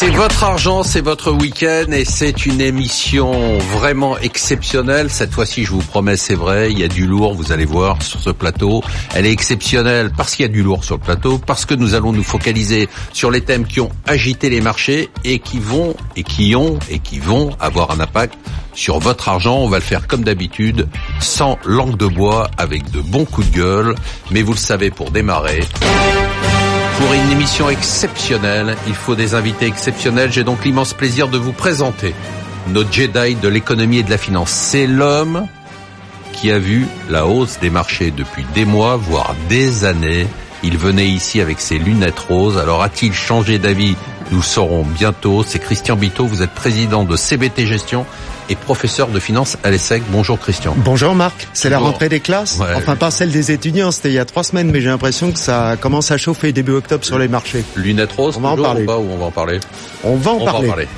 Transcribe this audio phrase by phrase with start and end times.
[0.00, 5.10] C'est votre argent, c'est votre week-end et c'est une émission vraiment exceptionnelle.
[5.10, 8.02] Cette fois-ci, je vous promets, c'est vrai, il y a du lourd, vous allez voir
[8.02, 8.82] sur ce plateau.
[9.14, 11.92] Elle est exceptionnelle parce qu'il y a du lourd sur le plateau, parce que nous
[11.92, 16.22] allons nous focaliser sur les thèmes qui ont agité les marchés et qui vont, et
[16.22, 18.38] qui ont, et qui vont avoir un impact
[18.72, 19.58] sur votre argent.
[19.58, 20.88] On va le faire comme d'habitude,
[21.20, 23.94] sans langue de bois, avec de bons coups de gueule.
[24.30, 25.60] Mais vous le savez, pour démarrer,
[27.00, 30.30] pour une émission exceptionnelle, il faut des invités exceptionnels.
[30.30, 32.14] J'ai donc l'immense plaisir de vous présenter
[32.68, 34.50] notre Jedi de l'économie et de la finance.
[34.50, 35.46] C'est l'homme
[36.32, 40.26] qui a vu la hausse des marchés depuis des mois, voire des années.
[40.62, 42.58] Il venait ici avec ses lunettes roses.
[42.58, 43.96] Alors a-t-il changé d'avis?
[44.30, 45.42] Nous saurons bientôt.
[45.46, 48.04] C'est Christian Bito, vous êtes président de CBT Gestion
[48.50, 50.02] et professeur de finance à l'ESSEC.
[50.10, 50.74] Bonjour Christian.
[50.76, 54.18] Bonjour Marc, c'est la rentrée des classes Enfin pas celle des étudiants, c'était il y
[54.18, 57.28] a trois semaines, mais j'ai l'impression que ça commence à chauffer début octobre sur les
[57.28, 57.64] marchés.
[57.76, 58.84] Lunettes roses, on va en parler.
[58.84, 59.60] Ou on va en parler
[60.04, 60.88] On va en parler.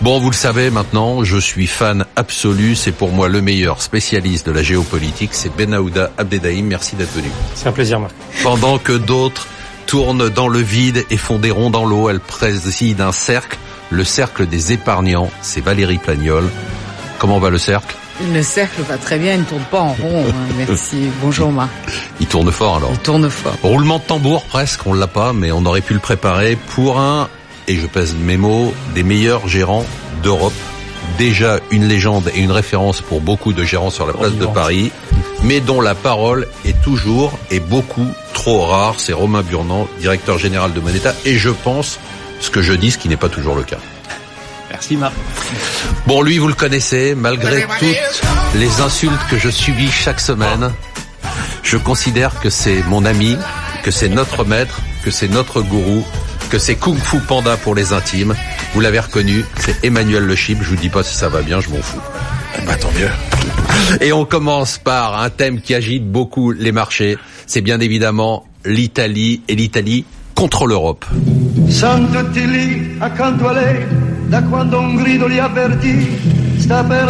[0.00, 2.74] Bon, vous le savez maintenant, je suis fan absolu.
[2.74, 5.30] C'est pour moi le meilleur spécialiste de la géopolitique.
[5.32, 6.66] C'est Benahouda Abdedaïm.
[6.66, 7.28] Merci d'être venu.
[7.54, 8.14] C'est un plaisir, Marc.
[8.42, 9.46] Pendant que d'autres
[9.86, 13.58] tournent dans le vide et font des ronds dans l'eau, elle préside un cercle,
[13.90, 15.30] le cercle des épargnants.
[15.42, 16.48] C'est Valérie Plagnol.
[17.20, 17.94] Comment va le cercle?
[18.32, 20.24] Le cercle va très bien, il ne tourne pas en rond.
[20.26, 21.10] Hein, merci.
[21.20, 21.70] Bonjour Marc.
[22.18, 22.88] Il tourne fort alors.
[22.94, 23.54] Il tourne fort.
[23.62, 27.28] Roulement de tambour presque, on l'a pas, mais on aurait pu le préparer pour un,
[27.68, 29.84] et je pèse mes mots, des meilleurs gérants
[30.22, 30.54] d'Europe.
[31.18, 34.90] Déjà une légende et une référence pour beaucoup de gérants sur la place de Paris,
[35.42, 38.94] mais dont la parole est toujours et beaucoup trop rare.
[38.96, 42.00] C'est Romain Burnand, directeur général de Moneta, et je pense
[42.40, 43.78] ce que je dis, ce qui n'est pas toujours le cas.
[44.80, 45.14] Merci Marc.
[46.06, 48.22] Bon, lui, vous le connaissez, malgré toutes
[48.54, 50.70] les insultes que je subis chaque semaine,
[51.62, 53.36] je considère que c'est mon ami,
[53.82, 56.02] que c'est notre maître, que c'est notre gourou,
[56.48, 58.34] que c'est Kung Fu Panda pour les intimes.
[58.72, 60.62] Vous l'avez reconnu, c'est Emmanuel Le Chip.
[60.62, 62.00] Je vous dis pas si ça va bien, je m'en fous.
[62.66, 63.10] Bah tant mieux.
[64.00, 67.18] Et on commence par un thème qui agite beaucoup les marchés.
[67.46, 71.04] C'est bien évidemment l'Italie et l'Italie contre l'Europe.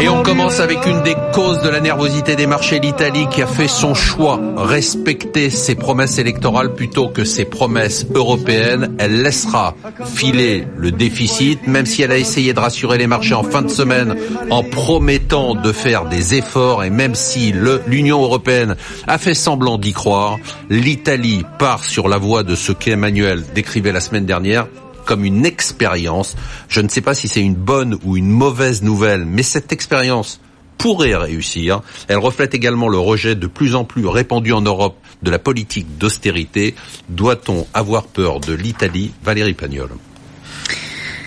[0.00, 3.46] Et on commence avec une des causes de la nervosité des marchés, l'Italie qui a
[3.46, 8.94] fait son choix, respecter ses promesses électorales plutôt que ses promesses européennes.
[8.98, 9.74] Elle laissera
[10.06, 13.68] filer le déficit, même si elle a essayé de rassurer les marchés en fin de
[13.68, 14.16] semaine
[14.48, 16.84] en promettant de faire des efforts.
[16.84, 17.52] Et même si
[17.86, 18.76] l'Union européenne
[19.06, 20.38] a fait semblant d'y croire,
[20.70, 24.68] l'Italie part sur la voie de ce qu'Emmanuel décrivait la semaine dernière,
[25.10, 26.36] comme une expérience.
[26.68, 30.40] Je ne sais pas si c'est une bonne ou une mauvaise nouvelle, mais cette expérience
[30.78, 31.80] pourrait réussir.
[32.06, 35.98] Elle reflète également le rejet de plus en plus répandu en Europe de la politique
[35.98, 36.76] d'austérité.
[37.08, 39.88] Doit-on avoir peur de l'Italie Valérie Pagnol?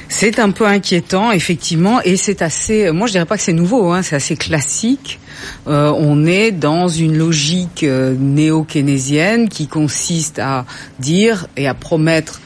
[0.07, 2.89] C'est un peu inquiétant, effectivement, et c'est assez.
[2.91, 5.19] Moi, je dirais pas que c'est nouveau, hein, c'est assez classique.
[5.67, 10.65] Euh, on est dans une logique euh, néo-keynésienne qui consiste à
[10.99, 12.39] dire et à promettre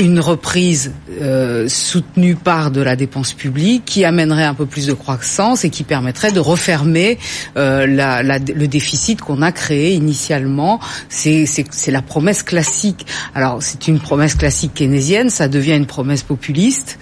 [0.00, 4.92] une reprise euh, soutenue par de la dépense publique qui amènerait un peu plus de
[4.92, 7.18] croissance et qui permettrait de refermer
[7.56, 10.80] euh, la, la, le déficit qu'on a créé initialement.
[11.08, 11.46] C'est
[11.88, 13.06] la promesse classique.
[13.34, 16.98] Alors c'est une promesse classique keynésienne, ça devient une promesse populiste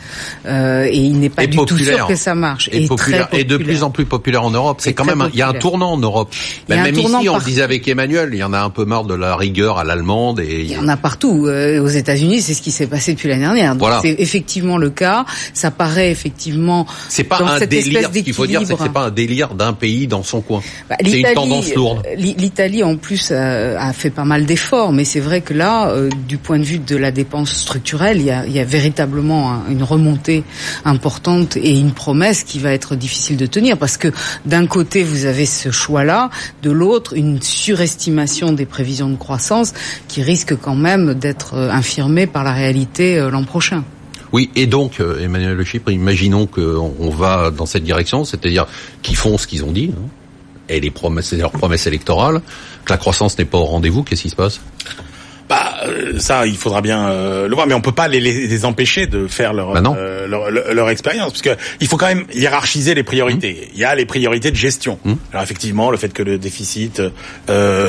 [0.46, 2.70] euh, et il n'est pas du tout sûr que ça marche.
[2.72, 4.78] Et, populaire, et de plus en plus populaire en Europe.
[4.80, 6.32] C'est quand même il y a un tournant en Europe.
[6.68, 9.14] même ici, on le disait avec Emmanuel, il y en a un peu marre de
[9.14, 11.46] la rigueur à l'allemande et il y en a partout.
[11.46, 13.74] Euh, aux États-Unis, c'est ce qui s'est passé depuis l'année dernière.
[13.74, 14.00] voilà.
[14.02, 15.24] c'est effectivement le cas.
[15.54, 16.86] Ça paraît effectivement.
[17.08, 18.10] C'est pas un délire.
[18.12, 20.62] Ce qu'il faut dire, c'est que c'est pas un délire d'un pays dans son coin.
[20.88, 22.02] Bah, c'est une tendance lourde.
[22.16, 26.08] L'Italie en plus a, a, fait pas mal d'efforts, mais c'est vrai que là, euh,
[26.28, 29.62] du point de vue de la dépense structurelle, il y a, il y a véritablement
[29.68, 30.44] une remontée
[30.84, 34.08] importante et une promesse qui va être difficile de tenir parce que
[34.44, 36.30] d'un côté vous avez ce choix-là,
[36.62, 39.72] de l'autre une surestimation des prévisions de croissance
[40.08, 43.84] qui risque quand même d'être euh, infirmée par la réalité euh, l'an prochain.
[44.32, 48.66] Oui, et donc, euh, Emmanuel Le Chypre, imaginons qu'on va dans cette direction, c'est-à-dire
[49.02, 50.08] qu'ils font ce qu'ils ont dit, hein,
[50.68, 52.42] et les promesses, leurs promesses électorales,
[52.84, 54.60] que la croissance n'est pas au rendez-vous, qu'est-ce qui se passe?
[56.18, 59.26] Ça, il faudra bien euh, le voir, mais on peut pas les, les, empêcher de
[59.26, 63.02] faire leur bah euh, leur, leur, expérience, parce que il faut quand même hiérarchiser les
[63.02, 63.52] priorités.
[63.52, 63.70] Mmh.
[63.74, 64.98] Il y a les priorités de gestion.
[65.04, 65.14] Mmh.
[65.32, 67.02] Alors effectivement, le fait que le déficit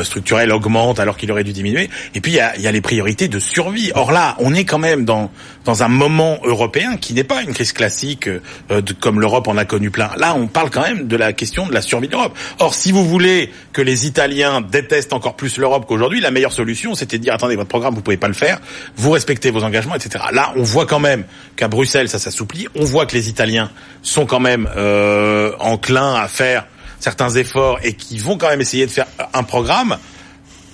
[0.03, 2.71] structurel augmente alors qu'il aurait dû diminuer, et puis il y a, il y a
[2.71, 3.91] les priorités de survie.
[3.95, 5.31] Or là, on est quand même dans
[5.65, 8.29] dans un moment européen qui n'est pas une crise classique
[8.69, 10.11] de, comme l'Europe en a connu plein.
[10.17, 12.37] Là, on parle quand même de la question de la survie de l'Europe.
[12.59, 16.95] Or, si vous voulez que les Italiens détestent encore plus l'Europe qu'aujourd'hui, la meilleure solution,
[16.95, 18.59] c'était de dire attendez, votre programme, vous pouvez pas le faire,
[18.95, 20.25] vous respectez vos engagements, etc.
[20.31, 21.25] Là, on voit quand même
[21.55, 22.67] qu'à Bruxelles, ça s'assouplit.
[22.75, 26.65] On voit que les Italiens sont quand même euh, enclins à faire
[26.99, 29.97] certains efforts et qui vont quand même essayer de faire un programme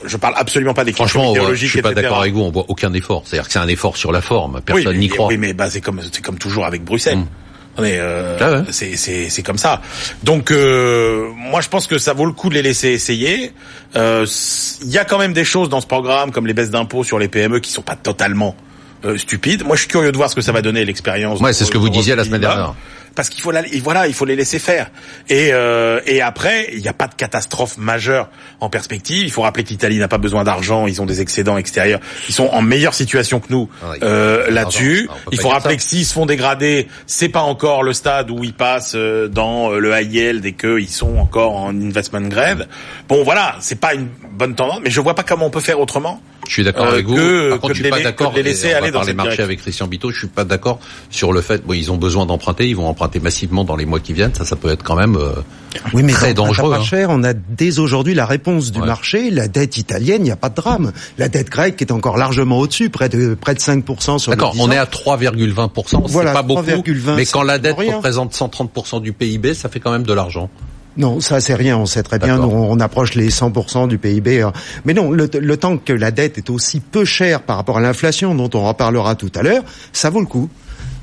[0.06, 1.68] je parle absolument pas des Franchement, idéologiques.
[1.68, 2.42] Je suis pas d'accord avec vous.
[2.42, 3.24] On voit aucun effort.
[3.26, 4.62] C'est-à-dire que c'est un effort sur la forme.
[4.62, 5.28] Personne n'y croit.
[5.28, 7.20] Oui, mais bah, c'est comme c'est comme toujours avec Bruxelles.
[7.78, 7.82] Mm.
[7.84, 9.82] Euh, ah c'est c'est comme ça.
[10.24, 13.52] Donc euh, moi je pense que ça vaut le coup de les laisser essayer.
[13.96, 14.26] Euh,
[14.82, 17.20] il y a quand même des choses dans ce programme comme les baisses d'impôts sur
[17.20, 18.56] les PME qui sont pas totalement
[19.18, 19.66] stupides.
[19.66, 21.40] Moi je suis curieux de voir ce que ça va donner l'expérience.
[21.42, 22.76] Ouais, c'est ce que vous disiez la semaine dernière
[23.16, 24.90] parce qu'il faut la, voilà, il faut les laisser faire.
[25.30, 28.30] Et euh, et après, il n'y a pas de catastrophe majeure
[28.60, 29.24] en perspective.
[29.24, 32.34] Il faut rappeler que l'Italie n'a pas besoin d'argent, ils ont des excédents extérieurs, ils
[32.34, 35.10] sont en meilleure situation que nous ah euh, là-dessus.
[35.32, 38.54] Il faut rappeler que s'ils se font dégrader, c'est pas encore le stade où ils
[38.54, 42.68] passent euh, dans euh, le yield et qu'ils sont encore en investment grade.
[43.08, 45.80] Bon, voilà, c'est pas une bonne tendance, mais je vois pas comment on peut faire
[45.80, 46.22] autrement.
[46.48, 47.16] Je suis d'accord avec vous.
[47.16, 48.34] Par contre, je suis pas d'accord.
[48.36, 50.12] Les laisser aller dans les marchés avec Christian Bito.
[50.12, 50.80] Je suis pas d'accord
[51.10, 51.66] sur le fait.
[51.66, 52.68] Bon, ils ont besoin d'emprunter.
[52.68, 54.34] Ils vont emprunter massivement dans les mois qui viennent.
[54.34, 55.34] Ça, ça peut être quand même euh,
[55.94, 56.72] oui, mais très dangereux.
[56.72, 56.84] Pas hein.
[56.84, 57.10] cher.
[57.10, 59.30] On a dès aujourd'hui la réponse du marché.
[59.30, 60.92] La dette italienne, il n'y a pas de drame.
[61.18, 63.84] La dette grecque est encore largement au-dessus, près de près de 5
[64.18, 64.32] sur.
[64.32, 64.56] D'accord.
[64.60, 66.64] On est à 3,20 Voilà, c'est pas beaucoup.
[67.16, 70.50] Mais quand la dette représente 130 du PIB, ça fait quand même de l'argent.
[70.96, 74.42] Non, ça c'est rien, on sait très bien, on, approche les 100% du PIB.
[74.42, 74.54] Hein.
[74.86, 78.36] Mais non, le, temps que la dette est aussi peu chère par rapport à l'inflation,
[78.36, 80.50] dont on reparlera tout à l'heure, ça vaut le coup.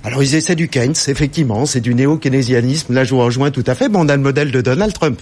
[0.02, 3.75] Alors ils essaient du Keynes, effectivement, c'est du néo-keynésianisme, là je vous rejoins tout à
[3.75, 5.20] fait, bon on a le modèle de Donald Trump.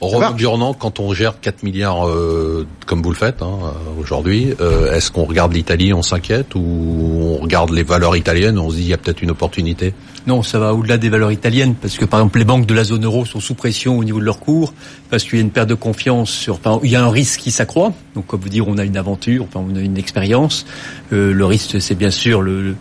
[0.00, 3.58] Romain Durand, quand on gère 4 milliards euh, comme vous le faites hein,
[3.98, 8.70] aujourd'hui, euh, est-ce qu'on regarde l'Italie, on s'inquiète, ou on regarde les valeurs italiennes, on
[8.70, 9.94] se dit il y a peut-être une opportunité?
[10.28, 12.84] Non, ça va au-delà des valeurs italiennes, parce que par exemple les banques de la
[12.84, 14.72] zone euro sont sous pression au niveau de leur cours,
[15.10, 17.40] parce qu'il y a une perte de confiance, sur, enfin, il y a un risque
[17.40, 17.92] qui s'accroît.
[18.14, 20.64] Donc comme vous dire, on a une aventure, enfin, on a une expérience.
[21.12, 22.76] Euh, le risque, c'est bien sûr le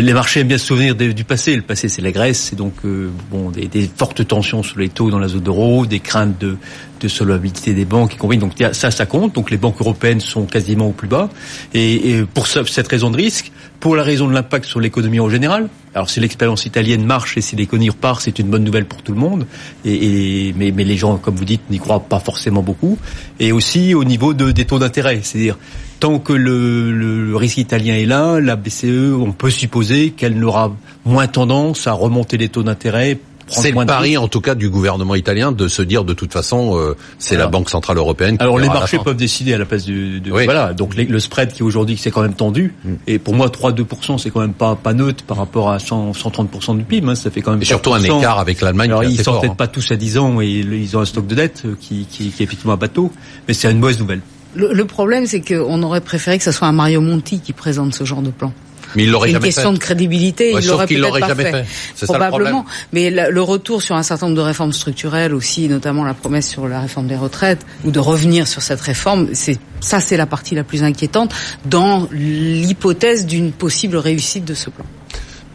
[0.00, 1.54] les marchés aiment bien se souvenir du passé.
[1.56, 4.88] Le passé, c'est la Grèce, c'est donc euh, bon des, des, fortes tensions sur les
[4.88, 6.56] taux dans la zone euro, des craintes de,
[7.00, 8.38] de solvabilité des banques, y compris.
[8.38, 9.34] Donc ça, ça compte.
[9.34, 11.28] Donc les banques européennes sont quasiment au plus bas.
[11.74, 15.28] Et, et pour cette raison de risque, pour la raison de l'impact sur l'économie en
[15.28, 15.68] général.
[15.94, 19.12] Alors si l'expérience italienne marche et si l'économie repart, c'est une bonne nouvelle pour tout
[19.12, 19.46] le monde.
[19.84, 22.98] Et, et mais, mais, les gens, comme vous dites, n'y croient pas forcément beaucoup.
[23.38, 25.58] Et aussi au niveau de, des taux d'intérêt, c'est-à-dire
[26.04, 30.70] tant que le, le, risque italien est là, la BCE, on peut supposer qu'elle n'aura
[31.06, 35.14] moins tendance à remonter les taux d'intérêt c'est le pari, en tout cas, du gouvernement
[35.14, 38.38] italien de se dire de toute façon, euh, c'est la Banque centrale européenne.
[38.38, 40.22] Qui Alors les marchés peuvent décider à la place du.
[40.30, 42.72] Voilà, donc le spread qui aujourd'hui c'est quand même tendu.
[42.84, 42.92] Mm.
[43.06, 46.78] Et pour moi, 3-2%, c'est quand même pas pas neutre par rapport à 100, 130%
[46.78, 47.06] du PIB.
[47.06, 47.60] Hein, ça fait quand même.
[47.60, 48.90] Et surtout un écart avec l'Allemagne.
[48.90, 49.56] Alors ils sont peut-être hein.
[49.56, 52.30] pas tous à 10 ans et ils ont un stock de dette euh, qui, qui,
[52.30, 53.12] qui est effectivement un bateau,
[53.46, 54.22] mais c'est une mauvaise nouvelle.
[54.54, 58.04] Le, problème, c'est qu'on aurait préféré que ce soit un Mario Monti qui présente ce
[58.04, 58.52] genre de plan.
[58.96, 59.48] Mais il l'aurait jamais fait.
[59.48, 61.64] Une question de crédibilité, il l'aurait peut-être pas jamais fait.
[61.64, 62.06] fait.
[62.06, 62.64] Probablement.
[62.92, 66.68] Mais le retour sur un certain nombre de réformes structurelles aussi, notamment la promesse sur
[66.68, 70.54] la réforme des retraites, ou de revenir sur cette réforme, c'est ça, c'est la partie
[70.54, 71.34] la plus inquiétante
[71.64, 74.84] dans l'hypothèse d'une possible réussite de ce plan.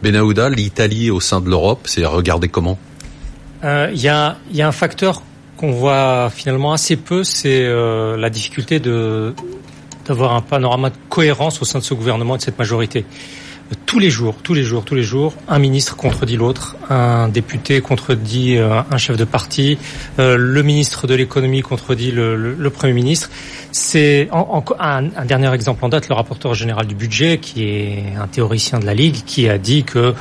[0.02, 2.78] Benahouda, l'Italie au sein de l'Europe, c'est regardé comment?
[3.64, 5.22] Euh, Il y, a, y a un facteur
[5.60, 11.66] qu'on voit finalement assez peu, c'est euh, la difficulté d'avoir un panorama de cohérence au
[11.66, 13.04] sein de ce gouvernement et de cette majorité.
[13.86, 17.80] Tous les jours, tous les jours, tous les jours, un ministre contredit l'autre, un député
[17.80, 19.78] contredit euh, un chef de parti,
[20.18, 23.30] euh, le ministre de l'économie contredit le, le, premier ministre.
[23.70, 24.64] C'est un,
[25.16, 28.86] un, dernier exemple en date, le rapporteur général du budget, qui est un théoricien de
[28.86, 30.14] la Ligue, qui a dit que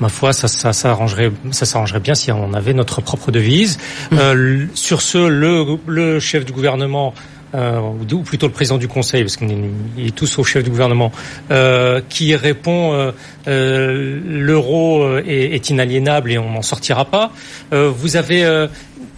[0.00, 3.78] ma foi, ça, ça, ça arrangerait, ça s'arrangerait bien si on avait notre propre devise.
[4.10, 4.18] Mmh.
[4.18, 7.14] Euh, sur ce, le, le, chef du gouvernement,
[7.54, 7.80] euh,
[8.12, 9.50] ou plutôt le président du Conseil, parce qu'il
[9.98, 11.12] est tous au chef du gouvernement,
[11.50, 13.12] euh, qui répond euh,
[13.48, 17.30] euh l'euro est, est, inaliénable et on n'en sortira pas.
[17.72, 18.44] Euh, vous avez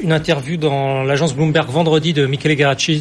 [0.00, 2.56] une interview dans l'agence Bloomberg vendredi de Michele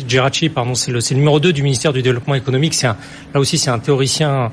[0.07, 2.73] Geracci, pardon, c'est le, le, numéro 2 du ministère du Développement économique.
[2.73, 4.51] C'est là aussi c'est un théoricien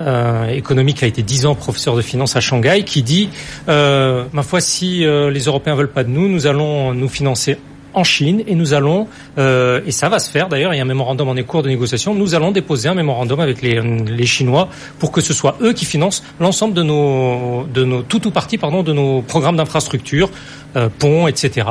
[0.00, 3.30] euh, économique a été dix ans professeur de finance à Shanghai, qui dit,
[3.68, 7.58] euh, ma foi, si euh, les Européens veulent pas de nous, nous allons nous financer
[7.96, 10.82] en Chine et nous allons, euh, et ça va se faire d'ailleurs, il y a
[10.82, 14.68] un mémorandum en cours de négociation, nous allons déposer un mémorandum avec les, les Chinois
[14.98, 18.58] pour que ce soit eux qui financent l'ensemble de nos, de nos, tout ou partie,
[18.58, 20.30] pardon, de nos programmes d'infrastructure,
[20.76, 21.66] euh, ponts, etc.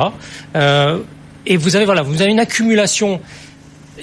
[0.56, 0.98] Euh,
[1.46, 3.20] et vous avez, voilà, vous avez une accumulation.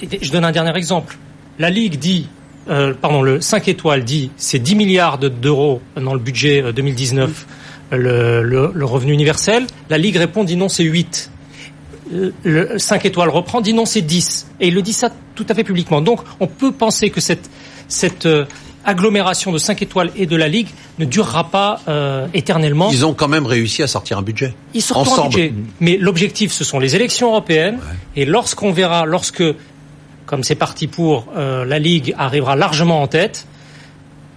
[0.02, 1.18] Je donne un dernier exemple.
[1.58, 2.26] La Ligue dit
[2.70, 7.46] euh, pardon, le 5 étoiles dit c'est 10 milliards d'euros dans le budget 2019
[7.92, 9.66] le, le, le, revenu universel.
[9.90, 11.30] La Ligue répond, dit non, c'est 8.
[12.44, 14.46] Le 5 étoiles reprend, dit non, c'est 10.
[14.60, 16.00] Et il le dit ça tout à fait publiquement.
[16.00, 17.50] Donc, on peut penser que cette,
[17.88, 18.44] cette euh,
[18.84, 20.68] agglomération de 5 étoiles et de la Ligue
[20.98, 22.90] ne durera pas euh, éternellement.
[22.90, 24.54] Ils ont quand même réussi à sortir un budget.
[24.74, 25.26] Ils sortent Ensemble.
[25.26, 25.54] un budget.
[25.80, 27.76] Mais l'objectif, ce sont les élections européennes.
[27.76, 28.22] Ouais.
[28.22, 29.42] Et lorsqu'on verra, lorsque,
[30.26, 33.46] comme c'est parti pour, euh, la Ligue arrivera largement en tête,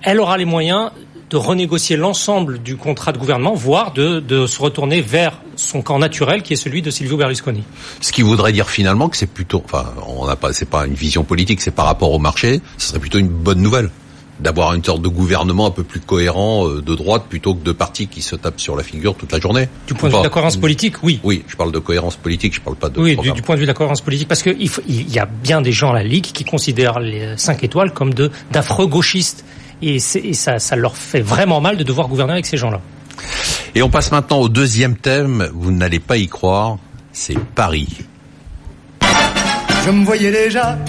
[0.02, 0.92] elle aura les moyens
[1.30, 6.00] de renégocier l'ensemble du contrat de gouvernement, voire de, de, se retourner vers son camp
[6.00, 7.64] naturel, qui est celui de Silvio Berlusconi.
[8.02, 10.94] Ce qui voudrait dire finalement que c'est plutôt, enfin, on n'a pas, c'est pas une
[10.94, 13.90] vision politique, c'est par rapport au marché, ce serait plutôt une bonne nouvelle
[14.40, 18.08] d'avoir une sorte de gouvernement un peu plus cohérent de droite plutôt que de partis
[18.08, 19.68] qui se tapent sur la figure toute la journée.
[19.88, 21.20] Du point de vue de la cohérence politique, oui.
[21.24, 23.00] Oui, je parle de cohérence politique, je parle pas de.
[23.00, 25.12] Oui, du, du, point de vue de la cohérence politique, parce que il, faut, il
[25.12, 28.32] y a bien des gens à la Ligue qui considèrent les cinq étoiles comme de
[28.52, 29.44] d'affreux gauchistes.
[29.82, 32.82] Et, et ça, ça leur fait vraiment mal de devoir gouverner avec ces gens-là.
[33.78, 36.80] Et on passe maintenant au deuxième thème, vous n'allez pas y croire,
[37.14, 37.88] c'est Paris.
[39.86, 40.80] Je me voyais déjà.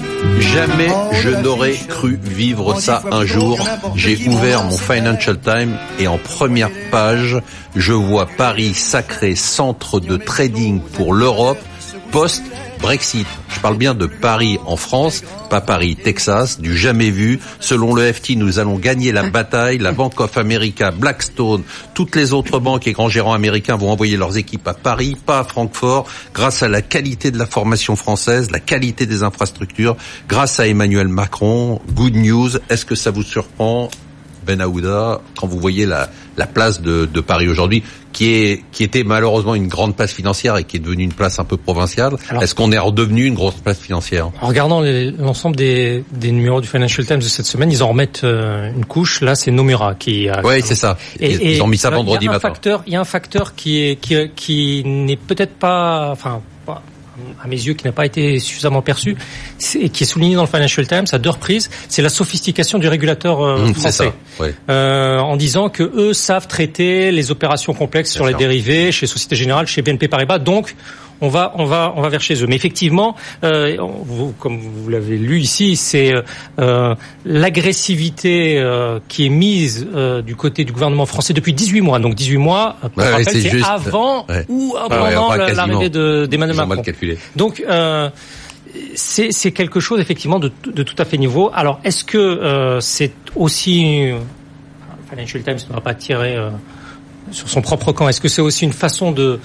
[0.41, 0.89] Jamais
[1.23, 3.59] je n'aurais cru vivre ça un jour.
[3.95, 7.37] J'ai ouvert mon Financial Times et en première page,
[7.77, 11.59] je vois Paris sacré centre de trading pour l'Europe
[12.11, 12.43] post
[12.81, 13.27] Brexit.
[13.49, 17.41] Je parle bien de Paris en France, pas Paris, Texas, du jamais vu.
[17.61, 19.79] Selon le FT, nous allons gagner la bataille.
[19.79, 21.63] La Bank of America, Blackstone,
[21.95, 25.41] toutes les autres banques et grands gérants américains vont envoyer leurs équipes à Paris, pas
[25.41, 29.97] à Francfort, grâce à la qualité de la formation française, la qualité des infrastructures,
[30.29, 31.81] grâce à Emmanuel Macron.
[31.95, 32.51] Good news.
[32.71, 33.91] Est-ce que ça vous surprend
[34.49, 37.83] ben Aouda, quand vous voyez la, la place de, de Paris aujourd'hui,
[38.15, 41.39] qui est qui était malheureusement une grande place financière et qui est devenue une place
[41.39, 44.31] un peu provinciale, est-ce qu'on est redevenu une grosse place financière?
[44.41, 44.81] En regardant
[45.19, 48.87] l'ensemble des, des numéros du Financial Times de cette semaine, ils en remettent euh, une
[48.87, 49.21] couche.
[49.21, 50.41] Là, c'est Nomura qui a.
[50.43, 50.97] Oui, c'est ça.
[51.21, 52.49] Et, et, ils ont mis ça vendredi il y a un matin.
[52.49, 56.41] Facteur, il y a un facteur qui est qui, qui n'est peut-être pas, enfin.
[57.43, 59.17] À mes yeux, qui n'a pas été suffisamment perçu,
[59.81, 62.89] et qui est souligné dans le Financial Times à deux reprises, c'est la sophistication du
[62.89, 64.55] régulateur euh, mmh, français, ça, ouais.
[64.71, 69.37] euh, en disant que eux savent traiter les opérations complexes sur les dérivés chez Société
[69.37, 70.75] Générale, chez BNP Paribas, donc
[71.21, 72.47] on va on va on va vers chez eux.
[72.47, 76.15] Mais effectivement, euh, vous, comme vous l'avez lu ici, c'est
[76.59, 81.99] euh, l'agressivité euh, qui est mise euh, du côté du gouvernement français depuis 18 mois.
[81.99, 83.67] Donc 18 mois, ouais, c'est juste...
[83.69, 84.45] avant ouais.
[84.49, 86.83] ou pendant l'arrivée d'Emmanuel de, Macron.
[87.37, 88.11] Donc euh,
[88.95, 91.51] c'est quelque chose effectivement de, tout à fait nouveau.
[91.55, 94.13] Alors est-ce que euh, c'est aussi
[95.11, 96.51] Financial Times ne va pas tirer euh,
[97.31, 98.09] sur son propre camp.
[98.09, 99.41] Est-ce que c'est aussi une façon de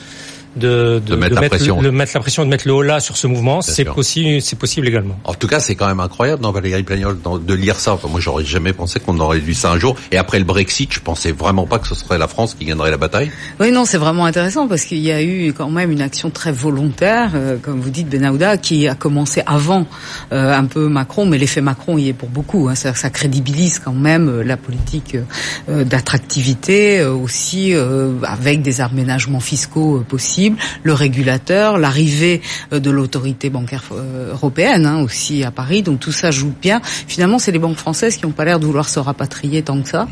[0.56, 1.82] de, de, de, mettre, de la pression.
[1.82, 4.58] Le, mettre la pression, de mettre le haut là sur ce mouvement, c'est possible, c'est
[4.58, 5.18] possible également.
[5.24, 7.94] En tout cas, c'est quand même incroyable, non, Valérie Plagnol, de lire ça.
[7.94, 9.96] Enfin, moi, j'aurais jamais pensé qu'on aurait lu ça un jour.
[10.12, 12.92] Et après le Brexit, je pensais vraiment pas que ce serait la France qui gagnerait
[12.92, 13.32] la bataille.
[13.60, 16.52] Oui, non, c'est vraiment intéressant parce qu'il y a eu quand même une action très
[16.52, 19.86] volontaire, euh, comme vous dites, Benahouda, qui a commencé avant
[20.32, 22.70] euh, un peu Macron, mais l'effet Macron y est pour beaucoup.
[22.70, 25.18] Hein, ça, ça, crédibilise quand même euh, la politique
[25.68, 27.74] d'attractivité, aussi
[28.24, 30.43] avec des aménagements fiscaux possibles,
[30.84, 33.84] le régulateur l'arrivée de l'autorité bancaire
[34.32, 35.84] européenne hein, aussi à Paris.
[35.84, 36.82] Donc tout ça joue bien.
[36.84, 39.90] Finalement, c'est les banques françaises qui n'ont pas l'air de vouloir se rapatrier tant que
[39.90, 40.08] ça,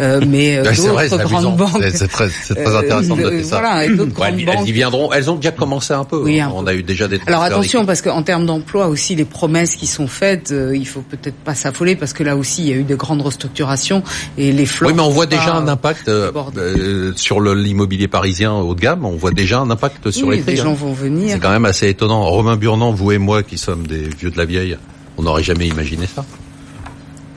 [0.00, 1.82] euh, mais ouais, d'autres grandes banques.
[1.92, 3.60] C'est très, très, intéressant de noter ça.
[3.60, 4.56] Voilà, et d'autres ouais, elles, banques.
[4.60, 5.12] elles y viendront.
[5.12, 6.22] Elles ont déjà commencé un peu.
[6.22, 6.70] Oui, un On peu.
[6.70, 7.20] a eu déjà des.
[7.26, 11.02] Alors attention, parce qu'en termes d'emploi aussi, les promesses qui sont faites, euh, il faut
[11.02, 14.02] peut-être pas s'affoler parce que là aussi, il y a eu de grandes restructurations
[14.38, 14.90] et les fleurs.
[14.90, 19.04] Oui, mais on voit déjà un impact euh, sur l'immobilier parisien haut de gamme.
[19.04, 19.75] On voit déjà un impact
[20.10, 20.52] sur oui, les prix.
[20.52, 21.34] Les gens vont venir.
[21.34, 22.24] C'est quand même assez étonnant.
[22.24, 24.76] Romain Burnand, vous et moi qui sommes des vieux de la vieille,
[25.16, 26.24] on n'aurait jamais imaginé ça.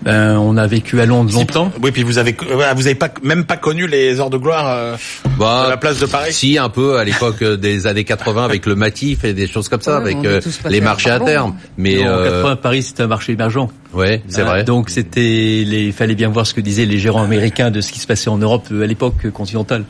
[0.04, 1.72] Ben, on a vécu à Londres longtemps.
[1.82, 2.36] Oui, puis vous avez,
[2.76, 4.96] vous avez pas, même pas connu les heures de gloire euh,
[5.38, 6.32] bah, de la place de Paris.
[6.32, 9.82] Si, un peu à l'époque des années 80 avec le Matif et des choses comme
[9.82, 11.56] ça, ouais, avec euh, les marchés à terme.
[11.78, 12.44] Mais en euh...
[12.44, 13.68] 80, Paris c'était un marché émergent.
[13.94, 14.64] Ouais, c'est vrai.
[14.64, 18.00] Donc c'était, les, fallait bien voir ce que disaient les gérants américains de ce qui
[18.00, 19.84] se passait en Europe à l'époque continentale.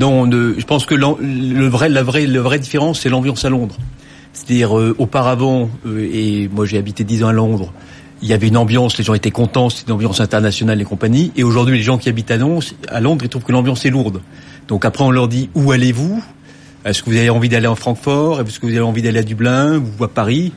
[0.00, 3.76] Non, je pense que le vrai, la vraie, la vraie différence, c'est l'ambiance à Londres.
[4.32, 7.72] C'est-à-dire euh, auparavant, euh, et moi j'ai habité 10 ans à Londres,
[8.22, 11.32] il y avait une ambiance, les gens étaient contents, c'était une ambiance internationale et compagnie.
[11.36, 14.22] Et aujourd'hui, les gens qui habitent à Londres, ils trouvent que l'ambiance est lourde.
[14.68, 16.22] Donc après, on leur dit où allez-vous?
[16.84, 18.40] Est-ce que vous avez envie d'aller en Francfort?
[18.40, 19.82] Est-ce que vous avez envie d'aller à Dublin?
[19.98, 20.52] Ou à Paris?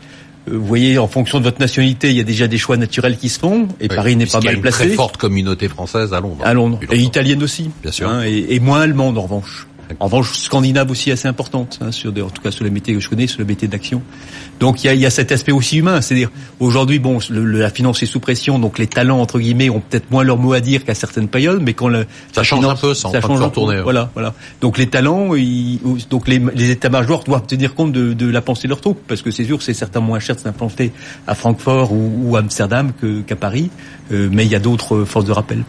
[0.48, 3.30] Vous voyez, en fonction de votre nationalité, il y a déjà des choix naturels qui
[3.30, 4.78] se font, et Paris n'est pas mal placé.
[4.78, 6.44] Il y a une très forte communauté française à Londres.
[6.44, 9.68] À Londres, et italienne aussi, bien sûr, hein, et, et, moins allemande en revanche.
[10.00, 13.00] En revanche, scandinave aussi assez importante, hein, sur en tout cas sur les métiers que
[13.00, 14.02] je connais, sur le métier d'action.
[14.60, 17.70] Donc il y a, y a, cet aspect aussi humain, c'est-à-dire aujourd'hui, bon, le, la
[17.70, 20.62] finance est sous pression, donc les talents entre guillemets ont peut-être moins leur mot à
[20.62, 23.50] dire qu'à certaines périodes, mais quand le, ça change un peu, ça, ça change un
[23.50, 23.82] tourner.
[23.82, 24.34] Voilà, voilà.
[24.62, 28.64] Donc les talents, ils, donc les, les états-majors doivent tenir compte de, de, la pensée
[28.64, 30.92] de leurs troupes, parce que c'est sûr, c'est certainement moins cher de s'implanter
[31.28, 32.92] à Francfort ou, ou à Amsterdam
[33.26, 33.70] qu'à Paris,
[34.12, 35.64] euh, mais il y a d'autres forces de rappel.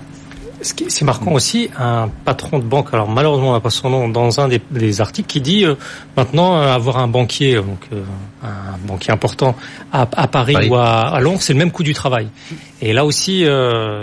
[0.67, 3.89] Ce qui est marquant aussi, un patron de banque, alors malheureusement on n'a pas son
[3.89, 5.77] nom, dans un des, des articles qui dit euh,
[6.17, 8.03] maintenant euh, avoir un banquier, donc euh,
[8.43, 9.55] un banquier important
[9.93, 12.27] à, à Paris, Paris, ou à, à Londres, c'est le même coût du travail.
[12.83, 13.45] Et là aussi,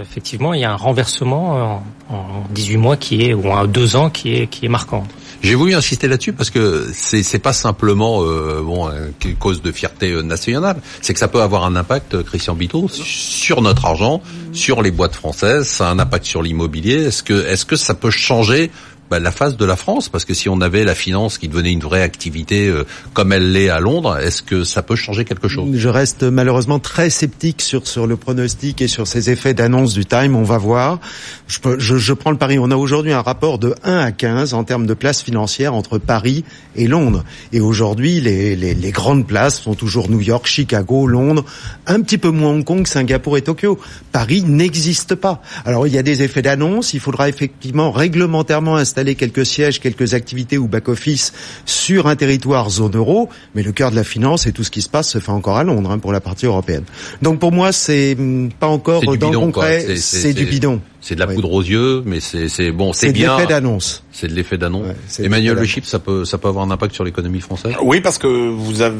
[0.01, 3.97] effectivement, il y a un renversement en, en 18 mois qui est ou en deux
[3.97, 5.03] ans qui est qui est marquant.
[5.43, 8.89] J'ai voulu insister là-dessus parce que c'est pas simplement euh, bon
[9.25, 13.61] une cause de fierté nationale, c'est que ça peut avoir un impact, Christian Bito, sur
[13.61, 14.21] notre argent,
[14.53, 17.03] sur les boîtes françaises, ça a un impact sur l'immobilier.
[17.03, 18.71] Est-ce que est-ce que ça peut changer
[19.09, 21.71] bah, la face de la France Parce que si on avait la finance qui devenait
[21.71, 25.47] une vraie activité euh, comme elle l'est à Londres, est-ce que ça peut changer quelque
[25.47, 25.69] chose?
[25.75, 30.05] Je reste malheureusement très sceptique sur sur le pronostic et sur ces effets d'annonce du
[30.05, 30.35] Time.
[30.35, 30.99] On va voir.
[31.47, 32.57] Je, je, je prends le pari.
[32.57, 35.97] On a aujourd'hui un rapport de 1 à 15 en termes de places financières entre
[35.97, 36.43] Paris
[36.75, 37.23] et Londres.
[37.51, 41.45] Et aujourd'hui, les, les, les grandes places sont toujours New York, Chicago, Londres,
[41.87, 43.79] un petit peu moins Hong Kong, Singapour et Tokyo.
[44.11, 45.41] Paris n'existe pas.
[45.65, 46.93] Alors il y a des effets d'annonce.
[46.93, 51.33] Il faudra effectivement réglementairement installer quelques sièges, quelques activités ou back-office
[51.65, 54.81] sur un territoire zone euro, mais le cœur de la finance et tout ce qui
[54.81, 56.83] se passe se fait encore à Londres hein, pour la partie européenne.
[57.21, 58.17] Donc pour moi, c'est
[58.59, 60.81] pas encore dans le concret, c'est du bidon.
[61.01, 63.31] C'est de la poudre aux yeux, mais c'est bon, c'est bien.
[63.31, 64.03] C'est de l'effet d'annonce.
[64.13, 64.87] C'est de l'effet d'annonce.
[64.87, 67.73] Ouais, Emmanuel Le Chip, ça peut ça peut avoir un impact sur l'économie française?
[67.81, 68.95] Oui, parce que vous avez,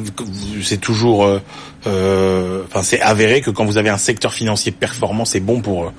[0.61, 1.39] c'est toujours, euh,
[1.87, 5.85] euh, enfin c'est avéré que quand vous avez un secteur financier performant, c'est bon pour
[5.85, 5.89] euh,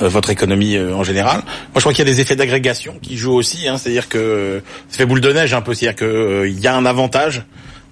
[0.00, 1.36] votre économie euh, en général.
[1.36, 3.68] Moi, je crois qu'il y a des effets d'agrégation qui jouent aussi.
[3.68, 5.74] Hein, C'est-à-dire que ça fait boule de neige un peu.
[5.74, 7.42] C'est-à-dire que euh, il y a un avantage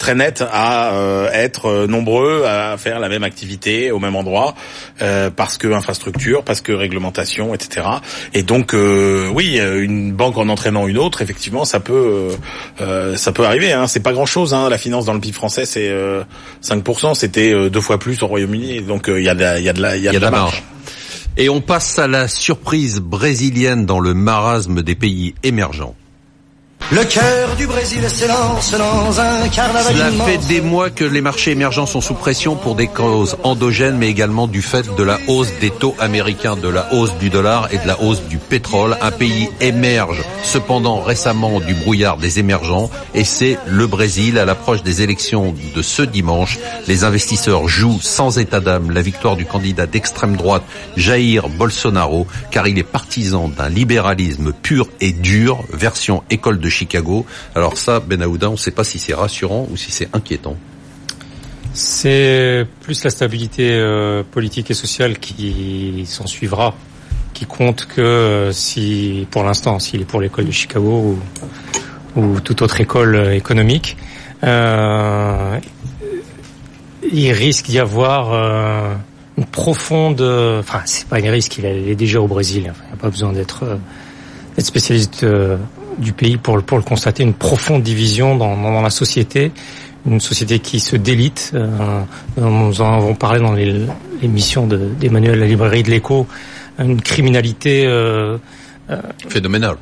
[0.02, 4.56] très net à euh, être nombreux à faire la même activité au même endroit
[5.00, 7.87] euh, parce que infrastructure, parce que réglementation, etc.
[8.35, 12.30] Et donc euh, oui, une banque en entraînant une autre, effectivement, ça peut
[13.14, 13.73] ça peut arriver.
[13.73, 13.87] Hein.
[13.87, 14.54] C'est pas grand chose.
[14.54, 14.68] Hein.
[14.68, 15.92] La finance dans le PIB français, c'est
[16.64, 17.14] 5%.
[17.14, 18.82] C'était deux fois plus au Royaume-Uni.
[18.82, 20.18] Donc il y a de la il y a de la il y a, de
[20.18, 20.42] la marge.
[20.42, 20.62] marge.
[21.37, 25.95] Et on passe à la surprise brésilienne dans le marasme des pays émergents.
[26.90, 30.29] Le cœur du Brésil s'élance dans un carnaval Cela immense.
[30.29, 34.09] fait des mois que les marchés émergents sont sous pression pour des causes endogènes, mais
[34.09, 37.79] également du fait de la hausse des taux américains, de la hausse du dollar et
[37.79, 38.99] de la hausse du pétrole.
[39.01, 44.38] Un pays émerge cependant récemment du brouillard des émergents, et c'est le Brésil.
[44.38, 49.37] À l'approche des élections de ce dimanche, les investisseurs jouent sans état d'âme la victoire
[49.37, 50.62] du candidat d'extrême droite
[50.99, 57.26] Jair Bolsonaro, car il est partisan d'un libéralisme pur et dur, version école de Chicago.
[57.54, 60.56] Alors ça, Ben on ne sait pas si c'est rassurant ou si c'est inquiétant.
[61.74, 66.74] C'est plus la stabilité euh, politique et sociale qui s'en suivra,
[67.32, 71.16] qui compte que euh, si, pour l'instant, s'il est pour l'école de Chicago
[72.16, 73.96] ou, ou, toute autre école économique,
[74.44, 75.58] euh,
[77.11, 78.98] il risque d'y avoir
[79.38, 80.20] une profonde,
[80.61, 83.32] enfin c'est pas une risque, il est déjà au Brésil, il n'y a pas besoin
[83.32, 83.78] d'être
[84.56, 85.24] d'être spécialiste
[85.98, 89.52] du pays pour, pour le constater, une profonde division dans, dans la société,
[90.07, 91.52] une société qui se délite.
[91.55, 92.02] Euh,
[92.37, 93.55] nous en avons parlé dans
[94.20, 96.26] l'émission d'Emmanuel La Librairie de l'Écho,
[96.78, 98.38] une criminalité euh,
[98.90, 99.76] euh, phénoménale.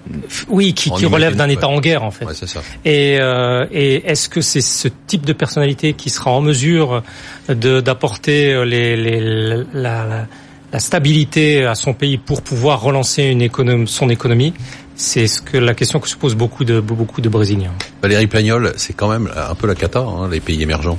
[0.49, 2.27] Oui, qui, qui relève d'un État en guerre en fait.
[2.27, 2.61] Ouais, ça.
[2.85, 7.03] Et, euh, et est-ce que c'est ce type de personnalité qui sera en mesure
[7.49, 10.27] d'apporter les, les, la, la,
[10.73, 14.53] la stabilité à son pays pour pouvoir relancer une économie, son économie?
[14.97, 17.73] C'est ce que la question que se pose beaucoup de beaucoup de Brésiliens.
[18.03, 20.99] Valérie Pagnol, c'est quand même un peu la cata, hein, les pays émergents.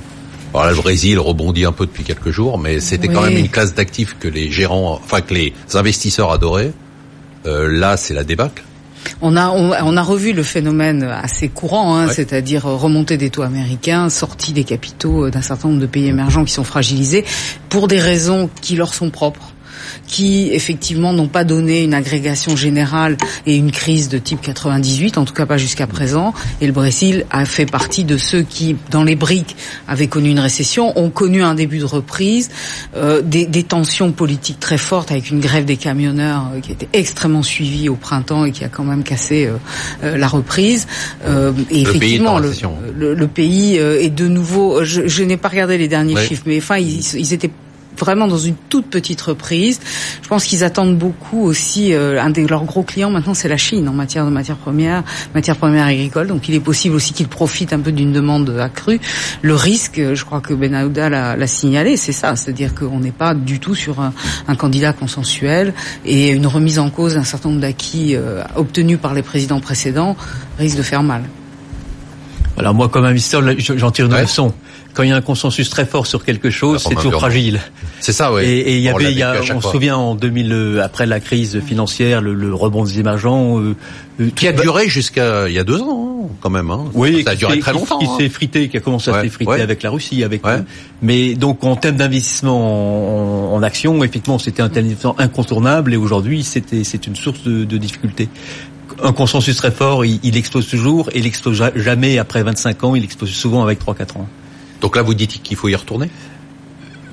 [0.54, 3.14] Alors là, le Brésil rebondit un peu depuis quelques jours, mais c'était oui.
[3.14, 6.72] quand même une classe d'actifs que les gérants, enfin que les investisseurs adoraient.
[7.46, 8.62] Euh, là, c'est la débâcle.
[9.20, 12.14] On a, on, on, a revu le phénomène assez courant, hein, ouais.
[12.14, 16.52] c'est-à-dire remontée des taux américains, sortie des capitaux d'un certain nombre de pays émergents qui
[16.52, 17.24] sont fragilisés
[17.68, 19.51] pour des raisons qui leur sont propres.
[20.06, 23.16] Qui effectivement n'ont pas donné une agrégation générale
[23.46, 26.34] et une crise de type 98, en tout cas pas jusqu'à présent.
[26.60, 29.56] Et le Brésil a fait partie de ceux qui, dans les briques,
[29.88, 32.50] avaient connu une récession, ont connu un début de reprise,
[32.96, 36.88] euh, des, des, tensions politiques très fortes avec une grève des camionneurs euh, qui était
[36.92, 39.56] extrêmement suivie au printemps et qui a quand même cassé euh,
[40.04, 40.86] euh la reprise.
[41.24, 42.62] Euh, et le effectivement, pays
[42.94, 44.84] le, le, pays est de nouveau.
[44.84, 47.50] Je, je n'ai pas regardé les derniers chiffres, mais enfin, ils, ils étaient
[47.98, 49.80] vraiment dans une toute petite reprise.
[50.22, 51.92] Je pense qu'ils attendent beaucoup aussi.
[51.92, 55.02] Euh, un de leurs gros clients maintenant, c'est la Chine en matière de matières premières,
[55.34, 56.26] matières premières agricoles.
[56.26, 59.00] Donc, il est possible aussi qu'ils profitent un peu d'une demande accrue.
[59.42, 63.34] Le risque, je crois que Ben Aouda l'a signalé, c'est ça, c'est-à-dire qu'on n'est pas
[63.34, 64.12] du tout sur un,
[64.48, 65.74] un, candidat consensuel
[66.04, 70.16] et une remise en cause d'un certain nombre d'acquis euh, obtenus par les présidents précédents
[70.58, 71.22] risque de faire mal.
[72.58, 74.52] Alors moi, comme investisseur, j'en tire une leçon
[74.94, 77.60] quand il y a un consensus très fort sur quelque chose, c'est toujours fragile.
[78.00, 78.42] C'est ça, oui.
[78.42, 81.60] Et, il y avait, y a, on se souvient en 2000, euh, après la crise
[81.60, 83.74] financière, le, le rebond des émergents, euh,
[84.20, 86.70] euh qui a duré jusqu'à il y a deux ans, quand même.
[86.70, 86.84] Hein.
[86.94, 87.98] Oui, ça a duré très longtemps.
[87.98, 88.30] Qui, s'est hein.
[88.30, 90.42] frité, qui a commencé à s'effriter avec la Russie, avec.
[91.00, 96.42] Mais donc en termes d'investissement en, en, action, effectivement, c'était un investissement incontournable, et aujourd'hui,
[96.42, 98.28] c'était c'est une source de, de difficulté
[99.02, 102.94] un consensus très fort, il, il, explose toujours, et il explose jamais après 25 ans,
[102.94, 104.28] il explose souvent avec 3-4 ans.
[104.82, 106.10] Donc là, vous dites qu'il faut y retourner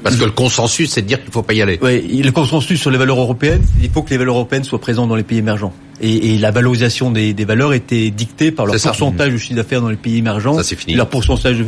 [0.04, 1.78] parce que le consensus, c'est de dire qu'il ne faut pas y aller.
[1.82, 5.10] Oui, le consensus sur les valeurs européennes, il faut que les valeurs européennes soient présentes
[5.10, 5.74] dans les pays émergents.
[6.02, 9.82] Et, et la valorisation des, des, valeurs était dictée par leur pourcentage de chiffre d'affaires
[9.82, 10.56] dans les pays émergents.
[10.56, 10.96] Ça, c'est fini.
[10.96, 11.64] Leur pourcentage.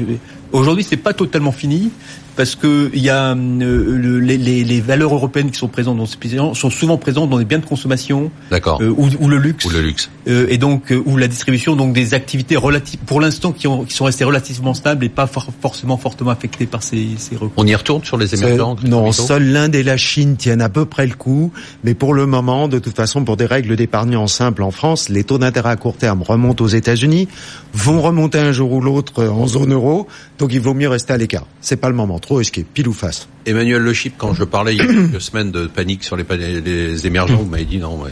[0.54, 1.92] Aujourd'hui, c'est pas totalement fini
[2.36, 6.06] parce que il y a euh, les, les, les, valeurs européennes qui sont présentes dans
[6.06, 9.38] ces pays sont souvent présentes dans des biens de consommation, d'accord, euh, ou, ou, le
[9.38, 13.00] luxe, ou le luxe, euh, et donc euh, ou la distribution, donc des activités relatives,
[13.06, 16.66] pour l'instant qui, ont, qui sont restées relativement stables et pas for forcément fortement affectées
[16.66, 17.52] par ces, ces recours.
[17.58, 20.86] On y retourne sur les émergents Non, seul l'Inde et la Chine tiennent à peu
[20.86, 21.52] près le coup,
[21.84, 23.76] mais pour le moment, de toute façon, pour des règles
[24.22, 27.28] d'épargnants simples en France, les taux d'intérêt à court terme remontent aux États-Unis,
[27.74, 30.08] vont remonter un jour ou l'autre en zone euro,
[30.38, 31.46] donc il vaut mieux rester à l'écart.
[31.62, 33.28] C'est pas le moment, trop risqué, pile ou face.
[33.46, 36.26] Emmanuel Le Chip, quand je parlais il y a quelques semaines de panique sur les,
[36.62, 38.04] les émergents, vous m'avez dit non,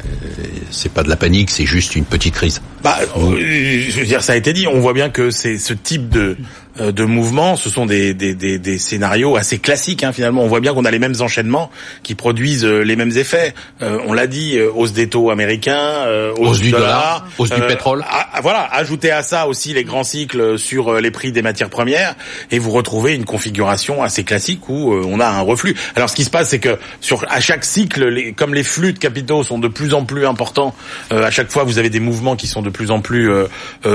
[0.72, 2.62] c'est pas de la panique, c'est juste une petite crise.
[2.84, 4.68] Bah, euh, je veux dire, ça a été dit.
[4.68, 6.36] On voit bien que c'est ce type de euh,
[6.78, 10.44] de mouvements, ce sont des, des, des, des scénarios assez classiques hein, finalement.
[10.44, 11.72] On voit bien qu'on a les mêmes enchaînements
[12.04, 13.54] qui produisent euh, les mêmes effets.
[13.82, 16.06] Euh, on l'a dit, hausse des taux américains,
[16.38, 18.06] hausse, hausse, du dollar, hausse du pétrole.
[18.42, 22.16] voilà, ajoutez à ça aussi les grands cycles sur les prix des matières premières
[22.52, 25.76] et vous retrouvez une configuration assez classique où on a un reflux.
[25.96, 28.94] Alors ce qui se passe, c'est que sur à chaque cycle, les, comme les flux
[28.94, 30.76] de capitaux sont de plus en plus importants,
[31.10, 33.30] à chaque fois vous avez des mouvements qui sont de plus en plus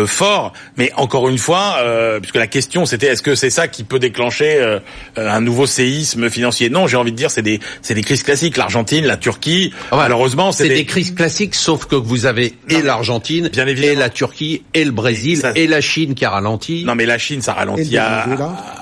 [0.07, 0.53] forts.
[0.77, 1.77] Mais encore une fois,
[2.21, 4.81] puisque la question c'était est-ce que c'est ça qui peut déclencher euh,
[5.17, 6.71] un nouveau séisme financier?
[6.71, 8.57] Non, j'ai envie de dire c'est des c'est des crises classiques.
[8.57, 9.73] L'Argentine, la Turquie.
[9.91, 10.85] Ah malheureusement, c'est des...
[10.85, 15.67] crises classiques, sauf que vous avez et l'Argentine, et la Turquie, et le Brésil, et
[15.67, 16.85] la Chine qui a ralenti.
[16.85, 17.97] Non, mais la Chine, ça ralentit.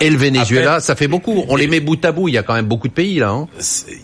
[0.01, 1.45] Et le Venezuela, ça fait beaucoup.
[1.49, 2.29] On les met bout à bout.
[2.29, 3.31] Il y a quand même beaucoup de pays là.
[3.31, 3.49] Hein.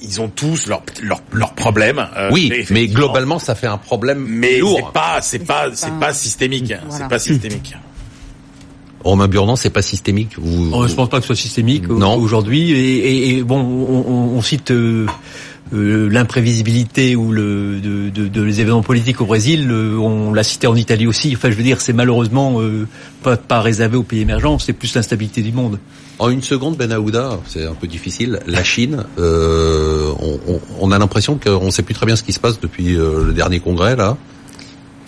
[0.03, 2.07] Ils ont tous leurs leurs leur problèmes.
[2.17, 4.79] Euh, oui, mais, globalement, ça fait un problème mais lourd.
[4.79, 6.73] c'est pas c'est pas c'est pas systémique.
[6.91, 7.75] C'est pas systémique.
[9.09, 10.71] Romain Burdon, c'est pas systémique Vous...
[10.73, 12.73] Oh, je pense pas que ce soit systémique aujourd'hui.
[12.73, 15.07] Et, et, bon, on, on cite euh,
[15.73, 19.71] euh, l'imprévisibilité ou le de, de, de, les événements politiques au Brésil.
[19.71, 21.33] Euh, on l'a cité en Italie aussi.
[21.35, 22.61] Enfin, je veux dire, c'est malheureusement
[23.23, 24.59] pas, pas réservé aux pays émergents.
[24.59, 25.79] C'est plus l'instabilité du monde.
[26.18, 28.40] En une seconde, Ben Aouda, c'est un peu difficile.
[28.47, 32.33] La Chine, on, on, on, a l'impression qu'on ne sait plus très bien ce qui
[32.33, 34.18] se passe depuis le dernier congrès là.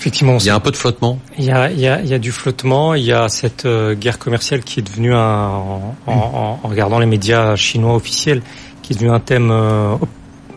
[0.00, 1.18] Effectivement, il y a un peu de flottement?
[1.36, 2.94] Il y a, il y a, il y a du flottement.
[2.94, 6.98] Il y a cette euh, guerre commerciale qui est devenue un, en, en, en, regardant
[6.98, 8.40] les médias chinois officiels,
[8.80, 9.96] qui est devenue un thème euh,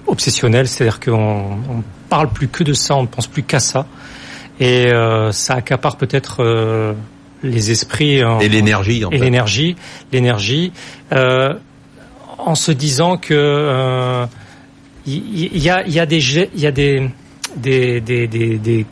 [0.07, 0.69] obsessionnel.
[0.69, 1.11] C'est-à-dire qu'on
[1.69, 3.85] on parle plus que de ça, on ne pense plus qu'à ça,
[4.61, 6.95] et euh, ça accapare peut-être
[7.43, 9.75] les esprits et l'énergie et l'énergie,
[10.13, 10.71] l'énergie,
[11.11, 14.25] en se disant que
[15.05, 17.09] il y, a, il y a des, il y a des
[17.55, 18.85] des, des, des, des,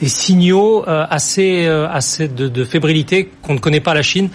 [0.00, 4.02] des signaux euh, assez, euh, assez de, de fébrilité qu'on ne connaît pas à la
[4.02, 4.30] Chine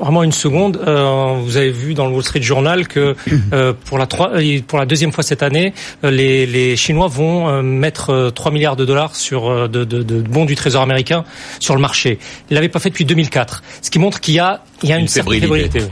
[0.00, 0.80] vraiment une seconde.
[0.86, 3.16] Euh, vous avez vu dans le Wall Street Journal que
[3.52, 4.32] euh, pour la trois,
[4.68, 5.72] pour la deuxième fois cette année,
[6.04, 10.54] les, les Chinois vont mettre 3 milliards de dollars sur de, de, de, bons du
[10.54, 11.24] Trésor américain
[11.58, 12.18] sur le marché.
[12.50, 14.96] Ils l'avaient pas fait depuis 2004, ce qui montre qu'il y a il y a
[14.96, 15.46] une, une fébrilité.
[15.46, 15.82] fébrilité.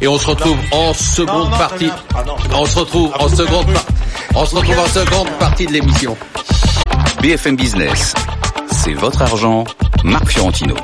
[0.00, 1.90] Et on se retrouve en seconde partie.
[2.52, 3.66] on se retrouve en seconde.
[4.34, 6.16] On se retrouve en seconde partie de l'émission.
[7.22, 8.14] BFM Business
[8.70, 9.64] c'est votre argent,
[10.04, 10.74] Marc Fiorentino.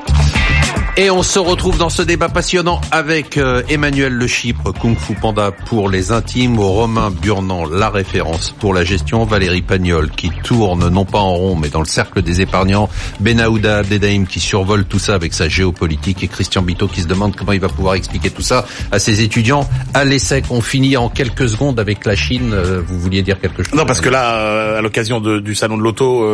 [0.99, 5.15] Et on se retrouve dans ce débat passionnant avec euh, Emmanuel Le Chypre, Kung Fu
[5.15, 10.91] Panda pour les intimes, Romain Burnand, la référence pour la gestion, Valérie Pagnol qui tourne
[10.91, 14.99] non pas en rond mais dans le cercle des épargnants, Benaouda Abdedaïm qui survole tout
[14.99, 18.29] ça avec sa géopolitique et Christian Bito qui se demande comment il va pouvoir expliquer
[18.29, 19.67] tout ça à ses étudiants.
[19.95, 22.53] À l'ESSEC, on finit en quelques secondes avec la Chine.
[22.53, 23.73] Euh, vous vouliez dire quelque chose?
[23.73, 26.29] Non, parce que là, euh, à l'occasion du salon de l'auto,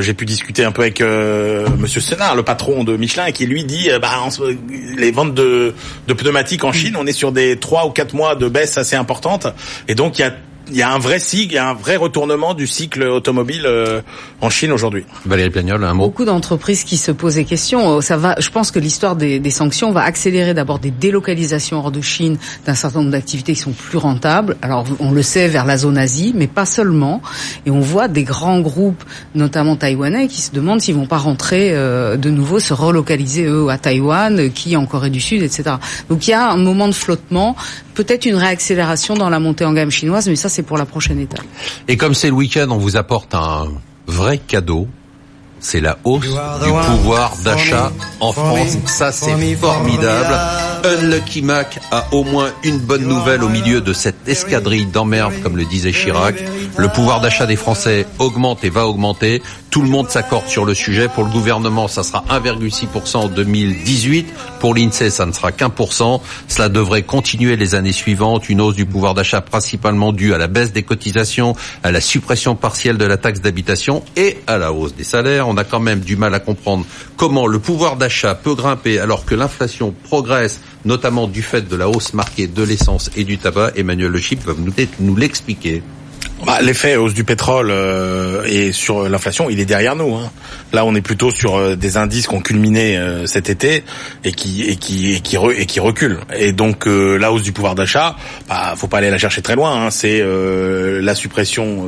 [0.00, 1.02] j'ai pu discuter un peu avec
[1.76, 4.10] Monsieur Sénard, le patron de Michelin, qui lui dit, euh, bah,
[4.96, 5.74] les ventes de,
[6.06, 8.96] de pneumatiques en Chine, on est sur des trois ou quatre mois de baisse assez
[8.96, 9.46] importante,
[9.88, 10.34] et donc il y a
[10.70, 13.62] il y a un vrai cycle, il y a un vrai retournement du cycle automobile
[13.66, 14.00] euh,
[14.40, 15.04] en Chine aujourd'hui.
[15.24, 16.04] Valérie Piagnol, un mot.
[16.04, 17.98] Beaucoup d'entreprises qui se posent des questions.
[17.98, 21.78] Euh, ça va, je pense que l'histoire des, des, sanctions va accélérer d'abord des délocalisations
[21.78, 24.56] hors de Chine d'un certain nombre d'activités qui sont plus rentables.
[24.62, 27.22] Alors on le sait vers la zone Asie, mais pas seulement.
[27.66, 29.04] Et on voit des grands groupes,
[29.34, 33.68] notamment taïwanais, qui se demandent s'ils vont pas rentrer euh, de nouveau, se relocaliser eux
[33.68, 35.76] à Taïwan, qui en Corée du Sud, etc.
[36.08, 37.56] Donc il y a un moment de flottement,
[37.94, 41.20] peut-être une réaccélération dans la montée en gamme chinoise, mais ça c'est pour la prochaine
[41.20, 41.44] étape.
[41.86, 43.68] Et comme c'est le week-end, on vous apporte un
[44.06, 44.88] vrai cadeau.
[45.60, 47.90] C'est la hausse du pouvoir d'achat
[48.20, 48.76] en France.
[48.86, 50.38] Ça, c'est formidable.
[50.84, 55.56] Unlucky Mac a au moins une bonne nouvelle au milieu de cette escadrille d'emmerde, comme
[55.56, 56.36] le disait Chirac.
[56.76, 59.42] Le pouvoir d'achat des Français augmente et va augmenter.
[59.70, 61.08] Tout le monde s'accorde sur le sujet.
[61.08, 64.26] Pour le gouvernement, ça sera 1,6% en 2018.
[64.60, 66.22] Pour l'INSEE, ça ne sera qu'un pour cent.
[66.48, 68.48] Cela devrait continuer les années suivantes.
[68.48, 72.54] Une hausse du pouvoir d'achat principalement due à la baisse des cotisations, à la suppression
[72.54, 75.48] partielle de la taxe d'habitation et à la hausse des salaires.
[75.48, 76.86] On a quand même du mal à comprendre
[77.16, 81.88] comment le pouvoir d'achat peut grimper alors que l'inflation progresse notamment du fait de la
[81.88, 83.72] hausse marquée de l'essence et du tabac.
[83.76, 84.54] Emmanuel Le Chip va
[85.00, 85.82] nous l'expliquer.
[86.46, 90.14] Bah, L'effet hausse du pétrole euh, et sur l'inflation, il est derrière nous.
[90.14, 90.30] Hein.
[90.72, 93.82] Là, on est plutôt sur euh, des indices qui ont culminé euh, cet été
[94.22, 95.20] et qui et qui et
[95.66, 96.20] qui, reculent.
[96.36, 98.16] Et donc la hausse du pouvoir d'achat,
[98.48, 99.86] bah, faut pas aller la chercher très loin.
[99.86, 99.90] Hein.
[99.90, 101.86] C'est la suppression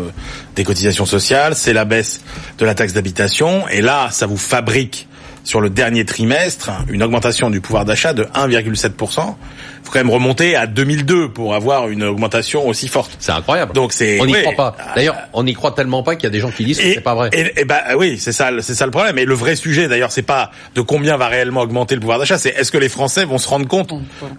[0.57, 2.20] des cotisations sociales, c'est la baisse
[2.59, 3.68] de la taxe d'habitation.
[3.68, 5.09] Et là, ça vous fabrique
[5.44, 9.35] sur le dernier trimestre une augmentation du pouvoir d'achat de 1,7%
[9.83, 13.12] faut quand même remonter à 2002 pour avoir une augmentation aussi forte.
[13.19, 13.73] C'est incroyable.
[13.73, 14.77] Donc c'est on n'y croit pas.
[14.95, 17.01] D'ailleurs, on n'y croit tellement pas qu'il y a des gens qui disent que c'est
[17.01, 17.31] pas vrai.
[17.33, 19.19] Et, et bah oui, c'est ça, c'est ça le problème.
[19.19, 22.38] Et le vrai sujet, d'ailleurs, c'est pas de combien va réellement augmenter le pouvoir d'achat,
[22.38, 23.93] c'est est-ce que les Français vont se rendre compte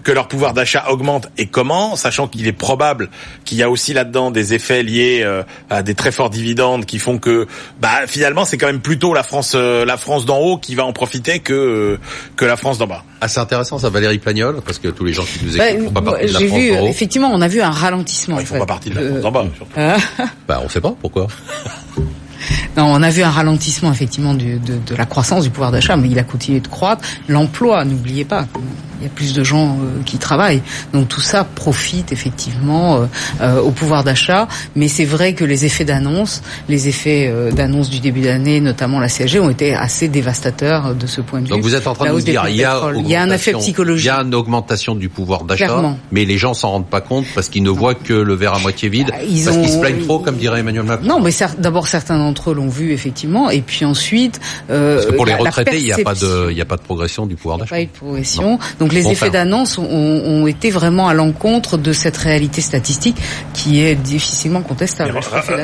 [0.03, 3.09] que leur pouvoir d'achat augmente et comment, sachant qu'il est probable
[3.45, 6.99] qu'il y a aussi là-dedans des effets liés euh, à des très forts dividendes qui
[6.99, 7.47] font que,
[7.79, 10.85] bah finalement, c'est quand même plutôt la France, euh, la France d'en haut qui va
[10.85, 11.97] en profiter que euh,
[12.35, 13.03] que la France d'en bas.
[13.21, 15.91] Ah, c'est intéressant ça, Valérie Pagnol, parce que tous les gens qui nous écoutent font
[15.91, 18.39] pas partie de la France vu, Effectivement, on a vu un ralentissement.
[18.39, 19.45] ils font pas partie de la France d'en bas.
[19.77, 19.97] Euh,
[20.47, 21.27] bah, on sait pas pourquoi.
[22.75, 26.09] Non, on a vu un ralentissement effectivement de, de, la croissance du pouvoir d'achat, mais
[26.09, 27.03] il a continué de croître.
[27.27, 28.47] L'emploi, n'oubliez pas,
[29.01, 30.61] il y a plus de gens euh, qui travaillent.
[30.93, 33.05] Donc tout ça profite effectivement euh,
[33.41, 34.47] euh, au pouvoir d'achat.
[34.75, 39.07] Mais c'est vrai que les effets d'annonce, les effets d'annonce du début d'année, notamment la
[39.07, 41.51] CSG, ont été assez dévastateurs de ce point de vue.
[41.51, 43.31] Donc vous êtes en train de nous dire, il y, a il y a un
[43.31, 44.05] effet psychologique.
[44.05, 47.25] Il y a une augmentation du pouvoir d'achat, mais les gens s'en rendent pas compte
[47.33, 50.03] parce qu'ils ne voient que le verre à moitié vide, bah, parce qu'ils se plaignent
[50.03, 51.07] trop, comme dirait Emmanuel Macron.
[51.07, 54.39] Non, mais d'abord certains d'entre eux l'ont vu effectivement, et puis ensuite.
[54.67, 57.25] parce que pour les retraités, il n'y a pas de, y a pas de progression
[57.25, 57.75] du pouvoir d'achat.
[57.75, 58.59] Pas de progression.
[58.79, 63.15] Donc les effets d'annonce ont, été vraiment à l'encontre de cette réalité statistique
[63.53, 65.17] qui est difficilement contestable.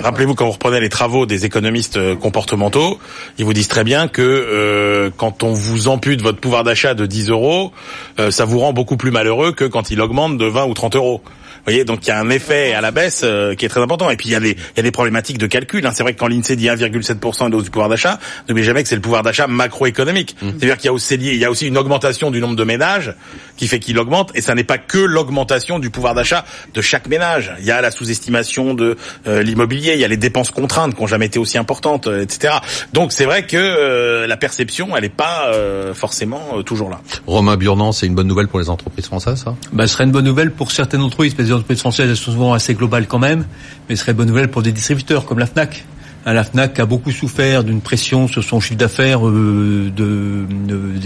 [0.04, 3.00] Rappelez-vous quand vous reprenez les travaux des économistes euh, comportementaux,
[3.38, 7.06] ils vous disent très bien que euh, quand on vous ampute votre pouvoir d'achat de
[7.06, 7.72] 10 euros,
[8.20, 10.96] euh, ça vous rend beaucoup plus malheureux que quand il augmente de 20 ou 30
[10.96, 11.22] euros
[11.67, 14.10] voyez, donc il y a un effet à la baisse euh, qui est très important.
[14.10, 15.86] Et puis il y a des, il y a des problématiques de calcul.
[15.86, 15.91] Hein.
[15.93, 18.89] C'est vrai que quand l'INSEE dit 1,7% de hausse du pouvoir d'achat, n'oubliez jamais que
[18.89, 20.36] c'est le pouvoir d'achat macroéconomique.
[20.41, 20.49] Mmh.
[20.51, 23.13] C'est-à-dire qu'il y a aussi, il y a aussi une augmentation du nombre de ménages
[23.58, 24.32] qui fait qu'il augmente.
[24.34, 27.53] Et ça n'est pas que l'augmentation du pouvoir d'achat de chaque ménage.
[27.60, 28.95] Il y a la sous-estimation de
[29.27, 32.21] euh, l'immobilier, il y a les dépenses contraintes qui n'ont jamais été aussi importantes, euh,
[32.21, 32.56] etc.
[32.93, 35.51] Donc c'est vrai que la perception, elle n'est pas
[35.93, 37.01] forcément toujours là.
[37.25, 39.56] Romain Burnand, c'est une bonne nouvelle pour les entreprises françaises, ça?
[39.73, 43.08] Bah, Ce serait une bonne nouvelle pour certaines entreprises entreprises françaises sont souvent assez globales
[43.08, 43.46] quand même,
[43.89, 45.86] mais ce serait bonne nouvelle pour des distributeurs comme la FNAC.
[46.28, 50.46] Hein, la FNAC a beaucoup souffert d'une pression sur son chiffre d'affaires euh, de,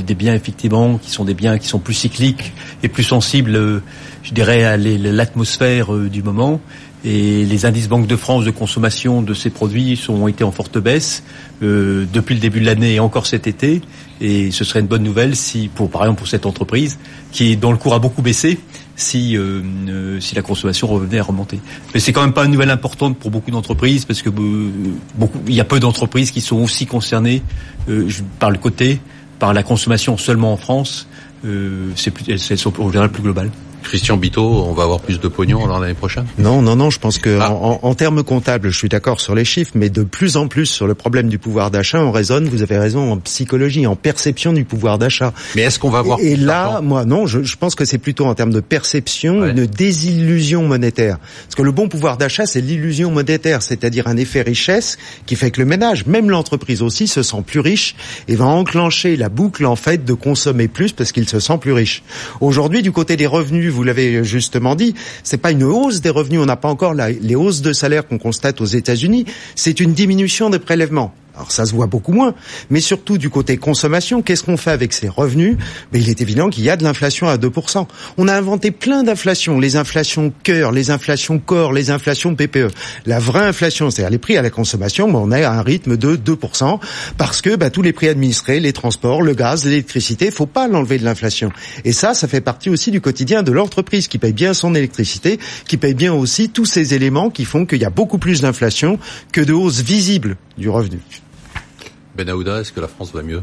[0.01, 3.83] des biens effectivement qui sont des biens qui sont plus cycliques et plus sensibles, euh,
[4.23, 6.59] je dirais, à l'atmosphère euh, du moment.
[7.05, 10.51] Et les indices Banque de France de consommation de ces produits sont, ont été en
[10.51, 11.23] forte baisse
[11.61, 13.81] depuis le début de l'année et encore cet été.
[14.21, 16.99] Et ce serait une bonne nouvelle si, pour par exemple pour cette entreprise
[17.31, 18.59] qui dont le cours a beaucoup baissé,
[19.01, 21.59] si euh, euh, si la consommation revenait à remonter.
[21.93, 24.69] Mais c'est quand même pas une nouvelle importante pour beaucoup d'entreprises parce que euh,
[25.47, 27.41] il y a peu d'entreprises qui sont aussi concernées
[28.39, 28.99] par le côté
[29.41, 31.07] par la consommation seulement en France,
[31.45, 33.49] euh, c'est plus, elles sont au plus global.
[33.83, 36.25] Christian Bito, on va avoir plus de pognon l'année prochaine?
[36.37, 37.51] Non, non, non, je pense que ah.
[37.51, 40.87] en, termes comptables, je suis d'accord sur les chiffres, mais de plus en plus sur
[40.87, 44.65] le problème du pouvoir d'achat, on raisonne, vous avez raison, en psychologie, en perception du
[44.65, 45.33] pouvoir d'achat.
[45.55, 48.35] Mais est-ce qu'on va voir Et, là, moi, non, je, pense que c'est plutôt en
[48.35, 51.17] termes de perception, une désillusion monétaire.
[51.43, 55.51] Parce que le bon pouvoir d'achat, c'est l'illusion monétaire, c'est-à-dire un effet richesse qui fait
[55.51, 57.95] que le ménage, même l'entreprise aussi, se sent plus riche
[58.27, 61.73] et va enclencher la boucle, en fait, de consommer plus parce qu'il se sent plus
[61.73, 62.03] riche.
[62.39, 66.39] Aujourd'hui, du côté des revenus, vous l'avez justement dit, c'est pas une hausse des revenus,
[66.39, 70.49] on n'a pas encore les hausses de salaire qu'on constate aux États-Unis, c'est une diminution
[70.49, 71.13] des prélèvements.
[71.35, 72.35] Alors ça se voit beaucoup moins,
[72.69, 75.55] mais surtout du côté consommation, qu'est-ce qu'on fait avec ces revenus?
[75.91, 77.87] Mais ben, Il est évident qu'il y a de l'inflation à 2%.
[78.17, 82.67] On a inventé plein d'inflations, les inflations cœur, les inflations corps, les inflations PPE.
[83.05, 85.97] La vraie inflation, c'est-à-dire les prix à la consommation, ben, on est à un rythme
[85.97, 86.79] de 2%,
[87.17, 90.97] parce que ben, tous les prix administrés, les transports, le gaz, l'électricité, faut pas l'enlever
[90.97, 91.51] de l'inflation.
[91.85, 95.39] Et ça, ça fait partie aussi du quotidien de l'entreprise qui paye bien son électricité,
[95.65, 98.99] qui paye bien aussi tous ces éléments qui font qu'il y a beaucoup plus d'inflation
[99.31, 100.99] que de hausse visible du revenu.
[102.15, 103.41] Ben Aouda, est-ce que la France va mieux?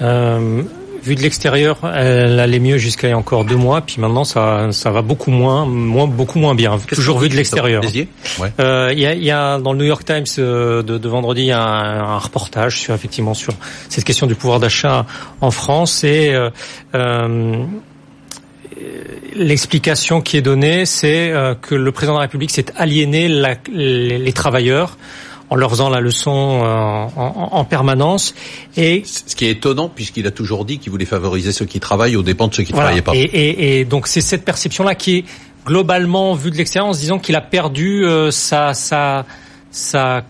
[0.00, 0.62] Euh,
[1.02, 4.24] Vu de l'extérieur, elle allait mieux jusqu'à il y a encore deux mois, puis maintenant
[4.24, 6.78] ça, ça va beaucoup moins, moins beaucoup moins bien.
[6.92, 7.82] Toujours vu de l'extérieur.
[8.60, 11.42] Euh, il y, a, y, a, dans le New York Times euh, de, de vendredi
[11.42, 13.54] il y a un, reportage sur effectivement sur
[13.88, 15.06] cette question du pouvoir d'achat
[15.40, 16.34] en France et
[16.94, 17.66] euh
[19.36, 24.18] l'explication qui est donnée, c'est que le président de la République s'est aliéné la, les,
[24.18, 24.96] les, travailleurs
[25.50, 28.34] en leur faisant la leçon euh, en, permanence.
[28.76, 32.16] Et ce qui est étonnant puisqu'il a toujours dit qu'il voulait favoriser ceux qui travaillent
[32.16, 33.12] aux dépens de ceux qui ne travaillaient pas.
[33.14, 35.24] Et, donc c'est cette perception-là qui est
[35.66, 39.26] globalement vue de l'extérieur, disons qu'il a perdu euh, sa, sa,
[39.70, 40.22] sa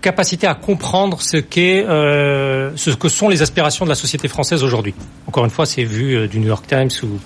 [0.00, 4.62] capacité à comprendre ce qu'est euh, ce que sont les aspirations de la société française
[4.62, 4.94] aujourd'hui.
[5.26, 7.18] Encore une fois, c'est vu du New York Times ou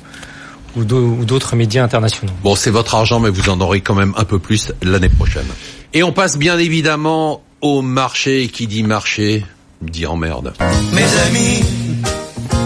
[0.77, 2.33] ou d'autres médias internationaux.
[2.43, 5.47] Bon, c'est votre argent, mais vous en aurez quand même un peu plus l'année prochaine.
[5.95, 8.49] Et on passe bien évidemment au marché.
[8.49, 9.45] Qui dit marché
[9.83, 10.55] dit emmerde.
[10.93, 11.63] Mes amis,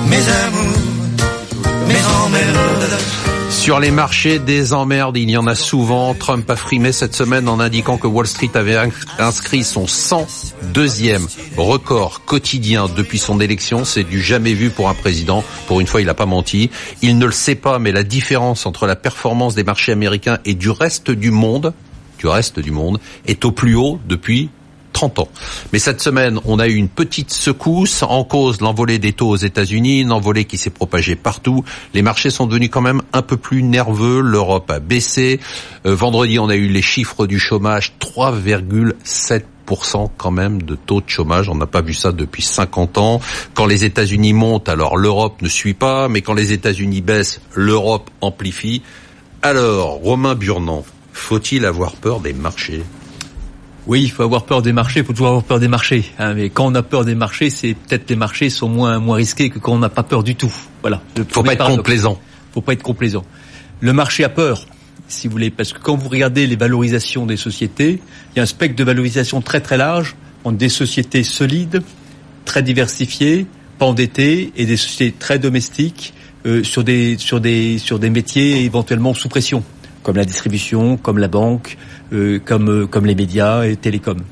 [0.09, 0.79] mes amours,
[1.89, 3.01] mes emmerdes.
[3.51, 6.15] Sur les marchés des emmerdes, il y en a souvent.
[6.15, 8.79] Trump a frimé cette semaine en indiquant que Wall Street avait
[9.19, 11.29] inscrit son 102e
[11.59, 13.85] record quotidien depuis son élection.
[13.85, 15.45] C'est du jamais vu pour un président.
[15.67, 16.71] Pour une fois, il n'a pas menti.
[17.03, 20.55] Il ne le sait pas, mais la différence entre la performance des marchés américains et
[20.55, 21.75] du reste du monde,
[22.21, 24.51] du reste du monde est au plus haut depuis
[24.93, 25.29] 30 ans.
[25.73, 29.37] Mais cette semaine, on a eu une petite secousse en cause l'envolée des taux aux
[29.37, 31.65] États-Unis, une envolée qui s'est propagée partout.
[31.95, 34.21] Les marchés sont devenus quand même un peu plus nerveux.
[34.21, 35.41] L'Europe a baissé.
[35.87, 39.43] Euh, vendredi, on a eu les chiffres du chômage 3,7
[40.17, 41.49] quand même de taux de chômage.
[41.49, 43.21] On n'a pas vu ça depuis 50 ans.
[43.55, 48.11] Quand les États-Unis montent, alors l'Europe ne suit pas, mais quand les États-Unis baissent, l'Europe
[48.21, 48.83] amplifie.
[49.43, 52.83] Alors, Romain Burnand, faut-il avoir peur des marchés?
[53.87, 56.05] Oui, il faut avoir peur des marchés, il faut toujours avoir peur des marchés.
[56.19, 59.17] Hein, mais quand on a peur des marchés, c'est peut-être les marchés sont moins moins
[59.17, 60.53] risqués que quand on n'a pas peur du tout.
[60.83, 61.03] Voilà.
[61.31, 62.21] Faut pas être complaisant.
[62.53, 63.25] Faut pas être complaisant.
[63.81, 64.67] Le marché a peur,
[65.09, 68.01] si vous voulez, parce que quand vous regardez les valorisations des sociétés,
[68.33, 71.83] il y a un spectre de valorisation très très large entre des sociétés solides,
[72.45, 73.47] très diversifiées,
[73.79, 76.13] pas endettées, et des sociétés très domestiques
[76.47, 79.65] euh, sur des sur des sur des métiers éventuellement sous pression
[80.03, 81.77] comme la distribution, comme la banque,
[82.13, 84.23] euh, comme, euh, comme les médias et télécoms.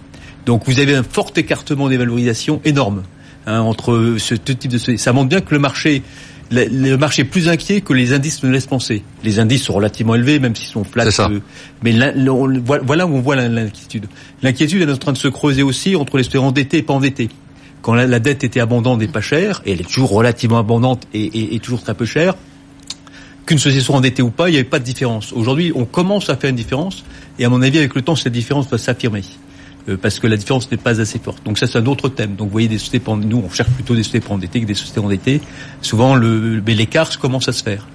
[0.47, 3.03] Donc vous avez un fort écartement des valorisations énorme
[3.47, 4.79] hein, entre ce type de...
[4.97, 6.03] Ça montre bien que le marché
[6.51, 9.03] le, marché est plus inquiet que les indices ne laissent penser.
[9.25, 11.05] Les indices sont relativement élevés, même s'ils sont flats.
[11.21, 11.41] Euh,
[11.83, 14.07] mais voilà où on voit l'inquiétude.
[14.43, 17.29] L'inquiétude est en train de se creuser aussi entre les endettés et pas endettés.
[17.83, 21.55] Quand la, dette était abondante et pas chère, et elle est toujours relativement abondante et,
[21.55, 22.35] et toujours très peu chère,
[23.49, 25.33] qu'une société soit endettée ou pas, il n'y avait pas de différence.
[25.33, 27.03] Aujourd'hui, on commence à faire une différence,
[27.39, 29.25] et à mon avis, avec le temps, cette différence va s'affirmer.
[29.89, 31.43] Euh, parce que la différence n'est pas assez forte.
[31.47, 32.37] Donc ça, c'est un autre thème.
[32.37, 35.01] Donc vous voyez, des sociétés, nous, on cherche plutôt des sociétés endettées que des sociétés
[35.01, 35.41] endettées.
[35.81, 37.89] Souvent, le, l'écart commence à se faire.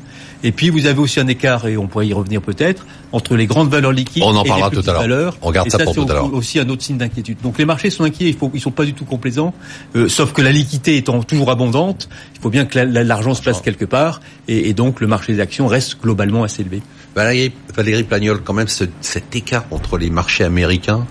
[0.43, 3.45] Et puis vous avez aussi un écart, et on pourrait y revenir peut-être, entre les
[3.45, 5.37] grandes valeurs liquides on en et parlera les tout à valeurs.
[5.41, 6.33] On regarde ça, pour tout à l'heure.
[6.33, 7.37] aussi un autre signe d'inquiétude.
[7.41, 9.53] Donc les marchés sont inquiets, ils sont pas du tout complaisants,
[9.95, 13.61] euh, sauf que la liquidité étant toujours abondante, il faut bien que l'argent se place
[13.61, 16.81] quelque part, et, et, donc le marché des actions reste globalement assez élevé.
[17.15, 21.05] Valérie, Valérie Plagnol, quand même, ce, cet écart entre les marchés américains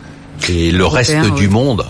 [0.49, 1.87] et le reste du monde,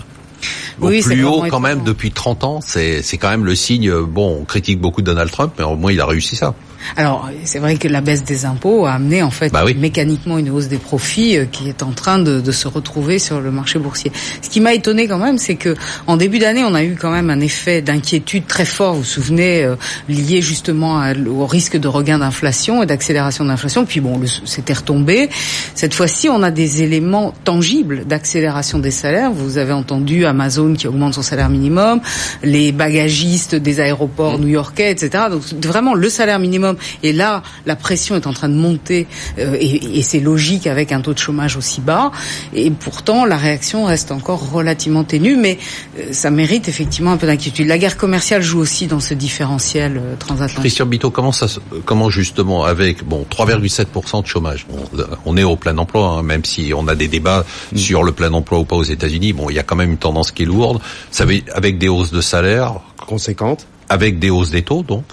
[0.79, 3.91] au plus haut quand même depuis 30 ans, c'est quand même le signe.
[3.91, 6.53] Bon, on critique beaucoup Donald Trump, mais au moins il a réussi ça.
[6.97, 9.75] Alors, c'est vrai que la baisse des impôts a amené en fait bah oui.
[9.75, 13.41] mécaniquement une hausse des profits euh, qui est en train de, de, se retrouver sur
[13.41, 14.11] le marché boursier.
[14.41, 15.75] Ce qui m'a étonné quand même, c'est que
[16.07, 18.93] en début d'année, on a eu quand même un effet d'inquiétude très fort.
[18.93, 19.75] Vous vous souvenez, euh,
[20.09, 23.85] lié justement à, au risque de regain d'inflation et d'accélération d'inflation.
[23.85, 25.29] Puis bon, c'était retombé.
[25.75, 29.31] Cette fois-ci, on a des éléments tangibles d'accélération des salaires.
[29.31, 32.01] Vous avez entendu Amazon qui augmente son salaire minimum,
[32.43, 34.41] les bagagistes des aéroports mmh.
[34.41, 35.25] new-yorkais, etc.
[35.29, 39.07] Donc vraiment le salaire minimum et là, la pression est en train de monter
[39.39, 42.11] euh, et, et c'est logique avec un taux de chômage aussi bas.
[42.53, 45.57] Et pourtant, la réaction reste encore relativement ténue, mais
[45.99, 47.67] euh, ça mérite effectivement un peu d'inquiétude.
[47.67, 50.59] La guerre commerciale joue aussi dans ce différentiel euh, transatlantique.
[50.59, 51.47] Christian Bito, comment ça,
[51.85, 54.83] comment justement avec bon 3,7% de chômage, bon,
[55.25, 57.77] on est au plein emploi, hein, même si on a des débats mm.
[57.77, 59.33] sur le plein emploi ou pas aux États-Unis.
[59.33, 60.81] Bon, il y a quand même une tendance qui est lourde.
[61.11, 65.03] Ça veut, avec des hausses de salaire conséquentes, avec des hausses des taux, donc.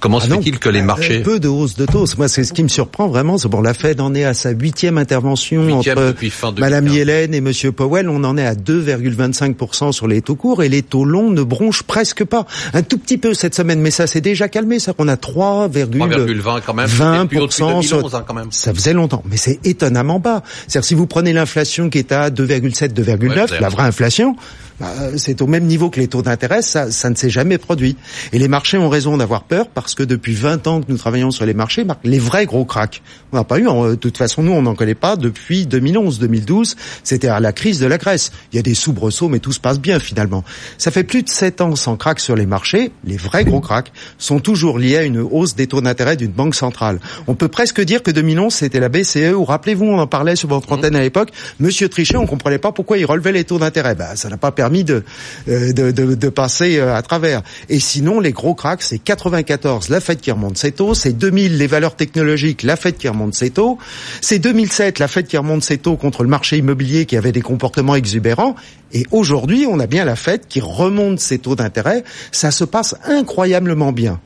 [0.00, 2.52] Comment se ah fait-il que les marchés peu de hausse de taux Moi, c'est ce
[2.52, 3.38] qui me surprend vraiment.
[3.38, 6.14] C'est bon, la Fed en est à sa huitième intervention entre
[6.58, 8.08] Madame Yellen et Monsieur Powell.
[8.08, 11.82] On en est à 2,25% sur les taux courts et les taux longs ne bronchent
[11.82, 12.46] presque pas.
[12.74, 14.78] Un tout petit peu cette semaine, mais ça s'est déjà calmé.
[14.78, 16.88] Ça, on a 3,20 quand même.
[16.88, 18.14] 20% sur...
[18.14, 18.52] Hein, quand même.
[18.52, 20.42] Ça faisait longtemps, mais c'est étonnamment bas.
[20.66, 24.36] C'est-à-dire si vous prenez l'inflation qui est à 2,7, 2,9, la vraie inflation.
[24.80, 27.96] Bah, c'est au même niveau que les taux d'intérêt, ça, ça ne s'est jamais produit.
[28.32, 31.30] Et les marchés ont raison d'avoir peur parce que depuis 20 ans que nous travaillons
[31.30, 34.52] sur les marchés, les vrais gros cracks, on n'a pas eu, de toute façon nous
[34.52, 38.32] on n'en connaît pas depuis 2011-2012, c'était à la crise de la Grèce.
[38.52, 40.44] Il y a des soubresauts mais tout se passe bien finalement.
[40.78, 43.92] Ça fait plus de 7 ans sans crack sur les marchés, les vrais gros cracks
[44.18, 47.00] sont toujours liés à une hausse des taux d'intérêt d'une banque centrale.
[47.26, 50.48] On peut presque dire que 2011 c'était la BCE, ou rappelez-vous on en parlait sur
[50.48, 51.30] votre antenne à l'époque,
[51.60, 53.94] Monsieur Trichet on comprenait pas pourquoi il relevait les taux d'intérêt.
[53.94, 55.02] Ben, ça n'a pas permis euh,
[55.46, 57.42] de, de, de, passer euh, à travers.
[57.68, 61.56] Et sinon, les gros cracks, c'est 94, la Fed qui remonte ses taux, c'est 2000,
[61.56, 63.78] les valeurs technologiques, la Fed qui remonte ses taux,
[64.20, 67.42] c'est 2007, la Fed qui remonte ses taux contre le marché immobilier qui avait des
[67.42, 68.56] comportements exubérants,
[68.92, 72.96] et aujourd'hui, on a bien la Fed qui remonte ses taux d'intérêt, ça se passe
[73.04, 74.20] incroyablement bien.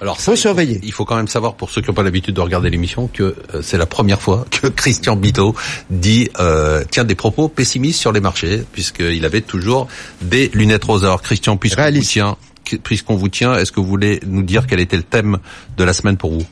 [0.00, 0.80] Alors, faut surveiller.
[0.82, 3.34] Il faut, quand même savoir, pour ceux qui n'ont pas l'habitude de regarder l'émission, que
[3.54, 5.54] euh, c'est la première fois que Christian Bito
[5.90, 9.88] dit euh, tient des propos pessimistes sur les marchés, puisqu'il avait toujours
[10.22, 11.04] des lunettes roses.
[11.04, 12.36] Alors, Christian, vous tient,
[12.82, 15.38] puisqu'on vous tient, est-ce que vous voulez nous dire quel était le thème
[15.76, 16.44] de la semaine pour vous?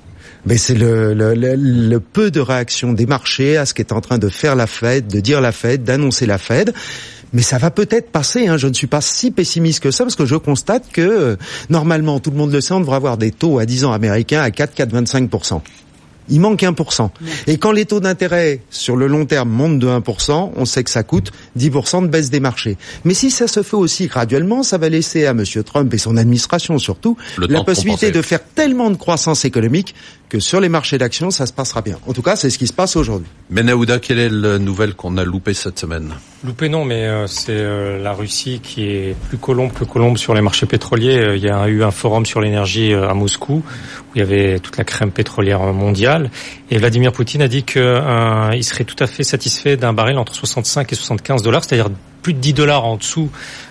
[0.44, 4.56] Mais c'est le, peu de réaction des marchés à ce qu'est en train de faire
[4.56, 6.72] la Fed, de dire la Fed, d'annoncer la Fed.
[7.32, 8.48] Mais ça va peut-être passer.
[8.48, 8.56] Hein.
[8.56, 11.36] Je ne suis pas si pessimiste que ça parce que je constate que euh,
[11.70, 14.42] normalement, tout le monde le sait, on devrait avoir des taux à 10 ans américains
[14.42, 15.30] à 4, 4, 25
[16.28, 17.10] il manque 1%.
[17.46, 20.90] Et quand les taux d'intérêt sur le long terme montent de 1%, on sait que
[20.90, 22.76] ça coûte 10% de baisse des marchés.
[23.04, 25.44] Mais si ça se fait aussi graduellement, ça va laisser à M.
[25.64, 29.94] Trump et son administration surtout la possibilité de faire tellement de croissance économique
[30.28, 31.98] que sur les marchés d'actions, ça se passera bien.
[32.06, 33.28] En tout cas, c'est ce qui se passe aujourd'hui.
[33.50, 36.14] Menaouda, quelle est la nouvelle qu'on a loupée cette semaine?
[36.44, 40.34] Loupée non, mais euh, c'est euh, la Russie qui est plus colombe que colombe sur
[40.34, 41.16] les marchés pétroliers.
[41.16, 44.58] Euh, il y a eu un forum sur l'énergie à Moscou où il y avait
[44.58, 46.30] toute la crème pétrolière mondiale.
[46.72, 47.80] Et Vladimir Poutine a dit qu'il
[48.64, 51.90] serait tout à fait satisfait d'un baril entre 65 et 75 dollars, c'est-à-dire
[52.22, 53.30] plus de 10 dollars en dessous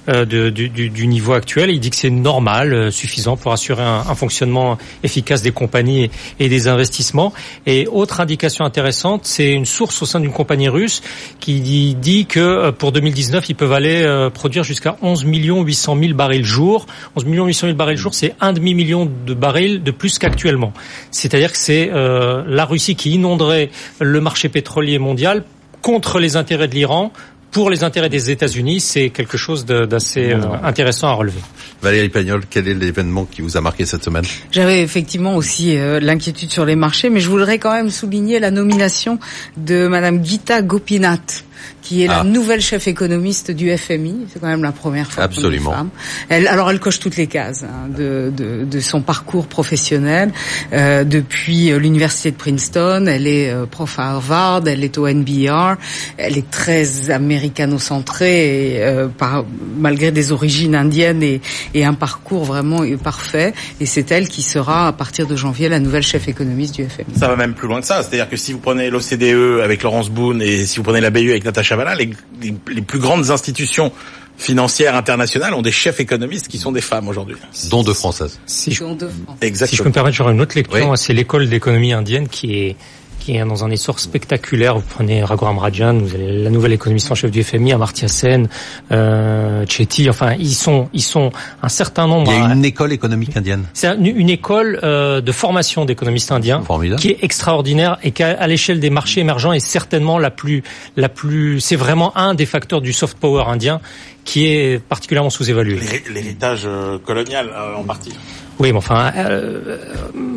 [0.10, 1.70] euh, du, niveau actuel.
[1.70, 6.50] Il dit que c'est normal, euh, suffisant pour assurer un, fonctionnement efficace des compagnies et,
[6.50, 7.34] des investissements.
[7.66, 11.02] Et autre indication intéressante, c'est une source au sein d'une compagnie russe
[11.40, 16.14] qui dit, que euh, pour 2019, ils peuvent aller produire jusqu'à 11 millions 800 000
[16.14, 16.88] barils jour.
[17.16, 20.74] 11 millions 800 000 barils jour, c'est un demi million de barils de plus qu'actuellement.
[21.12, 25.44] C'est-à-dire que c'est la Russie qui inonderait le marché pétrolier mondial
[25.82, 27.12] contre les intérêts de l'Iran
[27.52, 31.42] pour les intérêts des États-Unis, c'est quelque chose d'assez euh, intéressant à relever.
[31.82, 34.24] Valérie Pagnol, quel est l'événement qui vous a marqué cette semaine?
[34.52, 38.52] J'avais effectivement aussi euh, l'inquiétude sur les marchés, mais je voudrais quand même souligner la
[38.52, 39.20] nomination
[39.58, 41.44] de Madame Gita Gopinath
[41.82, 42.24] qui est la ah.
[42.24, 44.28] nouvelle chef économiste du FMI.
[44.32, 45.24] C'est quand même la première fois.
[45.24, 45.72] Absolument.
[45.72, 45.90] Femme.
[46.30, 50.32] Elle, alors elle coche toutes les cases hein, de, de, de, son parcours professionnel.
[50.74, 55.08] Euh, depuis euh, l'université de Princeton, elle est euh, prof à Harvard, elle est au
[55.08, 55.76] NBR,
[56.18, 59.46] elle est très américano-centrée, et, euh, par,
[59.78, 61.42] malgré des origines indiennes et,
[61.74, 63.54] et un parcours vraiment parfait.
[63.80, 67.18] Et c'est elle qui sera à partir de janvier la nouvelle chef économiste du FMI.
[67.18, 68.04] Ça va même plus loin que ça.
[68.04, 71.32] C'est-à-dire que si vous prenez l'OCDE avec Laurence Boone et si vous prenez la BU
[71.32, 72.10] avec Natacha Valla, les,
[72.42, 73.92] les, plus grandes institutions
[74.38, 77.36] financières internationales ont des chefs économistes qui sont des femmes aujourd'hui.
[77.70, 78.40] Dont deux françaises.
[78.46, 78.84] Si je,
[79.42, 79.68] Exactement.
[79.70, 80.98] si je peux me permettre, j'aurais une autre lecture.
[80.98, 82.76] C'est l'école d'économie indienne qui est
[83.22, 84.76] qui est dans un essor spectaculaire.
[84.76, 88.50] Vous prenez Raghuram Rajan, vous avez la nouvelle économiste en chef du FMI, Amartya Sen,
[88.92, 90.10] euh, Chetty.
[90.10, 92.32] Enfin, ils sont, ils sont un certain nombre.
[92.34, 93.66] Il y a une école économique indienne.
[93.74, 96.64] C'est une, école euh, de formation d'économistes indiens
[96.98, 100.64] qui est extraordinaire et qui, à l'échelle des marchés émergents, est certainement la plus,
[100.98, 101.60] la plus.
[101.60, 103.82] C'est vraiment un des facteurs du soft power indien
[104.26, 105.80] qui est particulièrement sous-évalué.
[106.14, 108.14] L'héritage euh, colonial euh, en partie.
[108.62, 109.78] Oui, mais enfin, euh,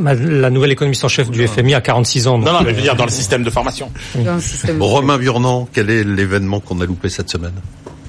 [0.08, 2.38] la nouvelle économiste en chef du FMI a 46 ans.
[2.38, 3.90] non, non, mais je veux dire dans le système de formation.
[4.80, 7.52] Romain Burnand, quel est l'événement qu'on a loupé cette semaine?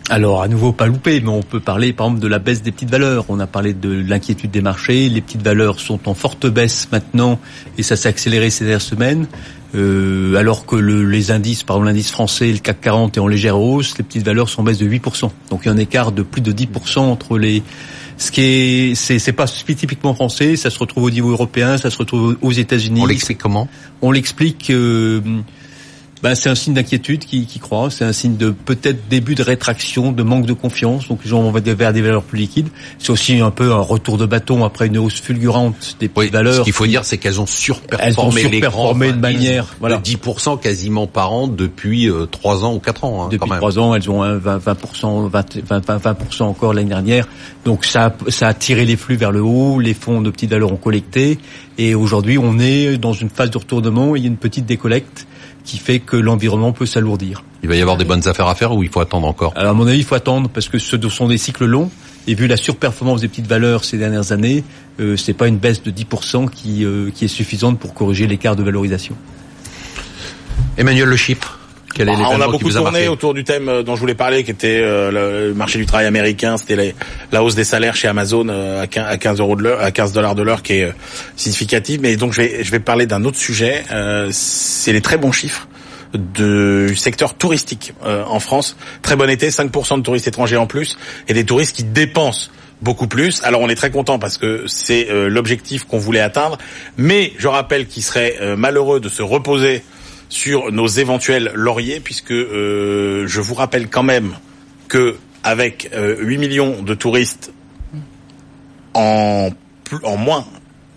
[0.10, 2.72] Alors, à nouveau, pas loupé, mais on peut parler, par exemple, de la baisse des
[2.72, 3.26] petites valeurs.
[3.28, 5.10] On a parlé de l'inquiétude des marchés.
[5.10, 7.38] Les petites valeurs sont en forte baisse maintenant,
[7.78, 9.28] et ça s'est accéléré ces dernières semaines.
[9.76, 13.28] Euh, alors que le, les indices, par exemple l'indice français, le CAC 40 est en
[13.28, 15.30] légère hausse, les petites valeurs sont en baisse de 8%.
[15.50, 17.62] Donc il y a un écart de plus de 10% entre les
[18.18, 21.90] ce qui est, c'est, c'est pas typiquement français, ça se retrouve au niveau européen, ça
[21.90, 23.02] se retrouve aux États-Unis.
[23.02, 23.68] On l'explique comment?
[24.02, 24.70] On l'explique.
[24.70, 25.22] Euh,
[26.26, 29.44] ben, c'est un signe d'inquiétude qui, qui croît, c'est un signe de peut-être début de
[29.44, 32.70] rétraction, de manque de confiance, donc les gens vont vers des valeurs plus liquides.
[32.98, 36.56] C'est aussi un peu un retour de bâton après une hausse fulgurante des oui, valeurs.
[36.56, 39.98] Ce qu'il faut dire, c'est qu'elles ont surperformé, elles ont surperformé de manière voilà.
[39.98, 43.26] de 10% quasiment par an depuis euh, 3 ans ou 4 ans.
[43.26, 47.28] Hein, depuis 3 ans, elles ont un 20, 20%, 20, 20, 20% encore l'année dernière.
[47.66, 50.72] Donc ça, ça a tiré les flux vers le haut, les fonds de petites valeurs
[50.72, 51.38] ont collecté,
[51.78, 55.28] et aujourd'hui on est dans une phase de retournement, il y a une petite décollecte
[55.66, 57.44] qui fait que l'environnement peut s'alourdir.
[57.64, 59.54] Il va y avoir des bonnes affaires à faire ou il faut attendre encore?
[59.56, 61.90] Alors à mon avis, il faut attendre parce que ce sont des cycles longs.
[62.28, 64.64] Et vu la surperformance des petites valeurs ces dernières années,
[65.00, 68.56] euh, c'est pas une baisse de 10% qui, euh, qui est suffisante pour corriger l'écart
[68.56, 69.16] de valorisation.
[70.78, 71.60] Emmanuel Le Chypre
[72.04, 74.82] bah, on a beaucoup tourné autour du thème euh, dont je voulais parler, qui était
[74.82, 76.58] euh, le marché du travail américain.
[76.58, 76.96] C'était
[77.32, 80.36] la hausse des salaires chez Amazon euh, à 15 euros de l'heure, à 15 dollars
[80.36, 80.94] de l'heure, qui est
[81.36, 82.02] significative.
[82.02, 83.84] Mais donc je vais, je vais parler d'un autre sujet.
[84.32, 85.68] c'est les très bons chiffres
[86.14, 88.78] du secteur touristique en France.
[89.02, 92.50] Très bon été, 5% de touristes étrangers en plus, et des touristes qui dépensent
[92.82, 93.42] beaucoup plus.
[93.44, 96.58] Alors on est très content parce que c'est l'objectif qu'on voulait atteindre,
[96.98, 99.84] mais je rappelle qu'il serait malheureux de se reposer
[100.30, 104.34] sur nos éventuels lauriers, puisque euh, je vous rappelle quand même
[104.88, 107.52] que avec 8 euh, millions de touristes
[108.94, 109.50] en,
[110.04, 110.46] en moins,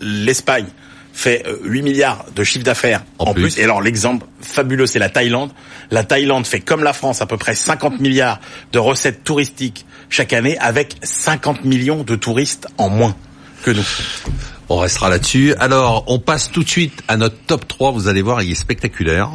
[0.01, 0.67] l'Espagne
[1.13, 3.57] fait 8 euh, milliards de chiffre d'affaires en, plus.
[3.57, 5.51] Et alors l'exemple fabuleux, c'est la Thaïlande.
[5.91, 8.39] La Thaïlande fait comme la France à peu près 50 milliards
[8.71, 13.15] de recettes touristiques chaque année avec 50 millions de touristes en moins
[13.63, 13.85] que nous.
[14.71, 15.55] On restera là-dessus.
[15.55, 17.91] Alors, on passe tout de suite à notre top 3.
[17.91, 19.31] Vous allez voir, il est spectaculaire.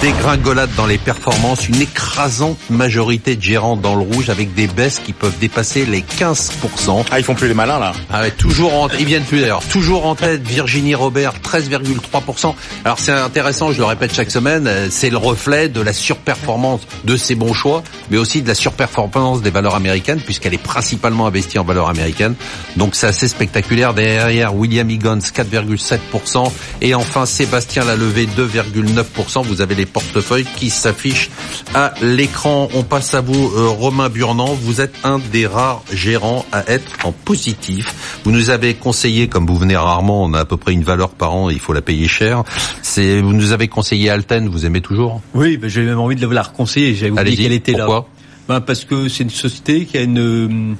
[0.00, 4.98] Dégringolade dans les performances, une écrasante majorité de gérants dans le rouge avec des baisses
[4.98, 7.04] qui peuvent dépasser les 15%.
[7.10, 7.92] Ah, ils font plus les malins là.
[8.10, 9.62] Ah ouais, toujours en, ils viennent plus d'ailleurs.
[9.64, 12.54] Toujours en tête, Virginie Robert, 13,3%.
[12.84, 16.82] Alors c'est intéressant, je le répète chaque semaine, euh, c'est le reflet de la surperformance
[17.04, 21.26] de ses bons choix, mais aussi de la surperformance des valeurs américaines puisqu'elle est principalement
[21.26, 22.34] investie en valeurs américaines.
[22.76, 23.94] Donc c'est assez spectaculaire.
[23.94, 26.50] Derrière, William Higgins, 4,7%.
[26.80, 29.44] Et enfin, Sébastien Lalevé, 2,9%.
[29.44, 31.30] Vous avez les portefeuilles qui s'affichent
[31.74, 32.68] à l'écran.
[32.74, 34.54] On passe à vous, euh, Romain Burnand.
[34.54, 38.20] Vous êtes un des rares gérants à être en positif.
[38.24, 41.10] Vous nous avez conseillé, comme vous venez rarement, on a à peu près une valeur
[41.10, 42.44] par an, il faut la payer cher.
[42.82, 45.20] C'est, vous nous avez conseillé Alten, vous aimez toujours?
[45.34, 46.94] Oui, ben, j'ai même envie de la reconseiller.
[46.94, 47.94] J'ai oublié qu'elle était pourquoi?
[47.94, 48.04] Là.
[48.48, 50.76] Ben, parce que c'est une société qui a une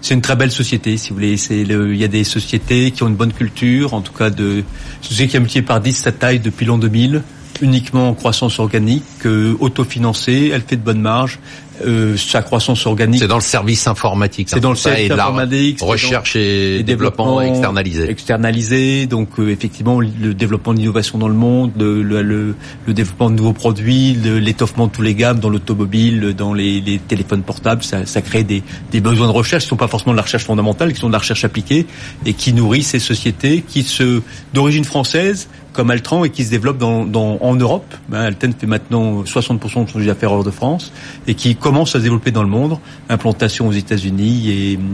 [0.00, 1.36] c'est une très belle société, si vous voulez.
[1.36, 4.62] C'est il y a des sociétés qui ont une bonne culture, en tout cas de
[5.00, 7.22] société qui a multiplié par 10 sa taille depuis l'an 2000
[7.62, 11.38] uniquement en croissance organique, euh, autofinancée, elle fait de bonnes marges,
[11.84, 13.20] euh, sa croissance organique.
[13.20, 14.48] C'est dans le service informatique.
[14.48, 15.78] C'est dans le service informatique.
[15.82, 18.10] Recherche et, développement, externalisé.
[18.10, 19.06] Externalisé.
[19.06, 23.52] Donc euh, effectivement, le développement d'innovation dans le monde, le, le, le, développement de nouveaux
[23.52, 28.22] produits, l'étoffement de tous les gammes dans l'automobile, dans les, les, téléphones portables, ça, ça
[28.22, 31.00] crée des, des, besoins de recherche qui sont pas forcément de la recherche fondamentale, qui
[31.00, 31.86] sont de la recherche appliquée
[32.24, 34.22] et qui nourrissent ces sociétés qui se
[34.54, 37.94] d'origine française comme Altran et qui se développe dans, dans, en Europe.
[38.08, 40.90] Ben, Alten fait maintenant 60% de son chiffre d'affaires hors de France
[41.26, 44.48] et qui commence à se développer dans le monde, implantation aux États-Unis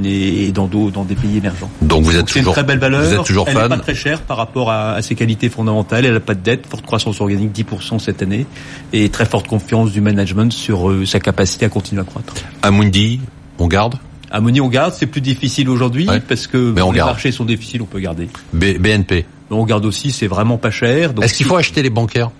[0.04, 1.70] et, et dans, dans des pays émergents.
[1.80, 3.02] Donc vous êtes toujours, c'est une très belle valeur.
[3.02, 3.70] Vous êtes toujours elle fan.
[3.70, 6.04] n'est pas très chère par rapport à, à, ses qualités fondamentales.
[6.04, 8.46] Elle n'a pas de dette, forte croissance organique, 10% cette année
[8.92, 12.34] et très forte confiance du management sur euh, sa capacité à continuer à croître.
[12.62, 13.20] Amundi,
[13.58, 13.94] on garde?
[14.32, 14.94] Amundi, on garde.
[14.94, 18.28] C'est plus difficile aujourd'hui parce que les marchés sont difficiles, on peut garder.
[18.52, 21.12] B BNP on regarde aussi, c'est vraiment pas cher.
[21.22, 22.30] Est-ce qu'il faut acheter les bancaires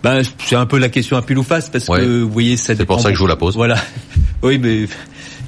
[0.00, 2.76] ben, c'est un peu la question à pile ou face parce que vous voyez ça
[2.76, 3.54] C'est pour ça que je vous la pose.
[3.56, 3.76] Voilà.
[4.44, 4.86] Oui, mais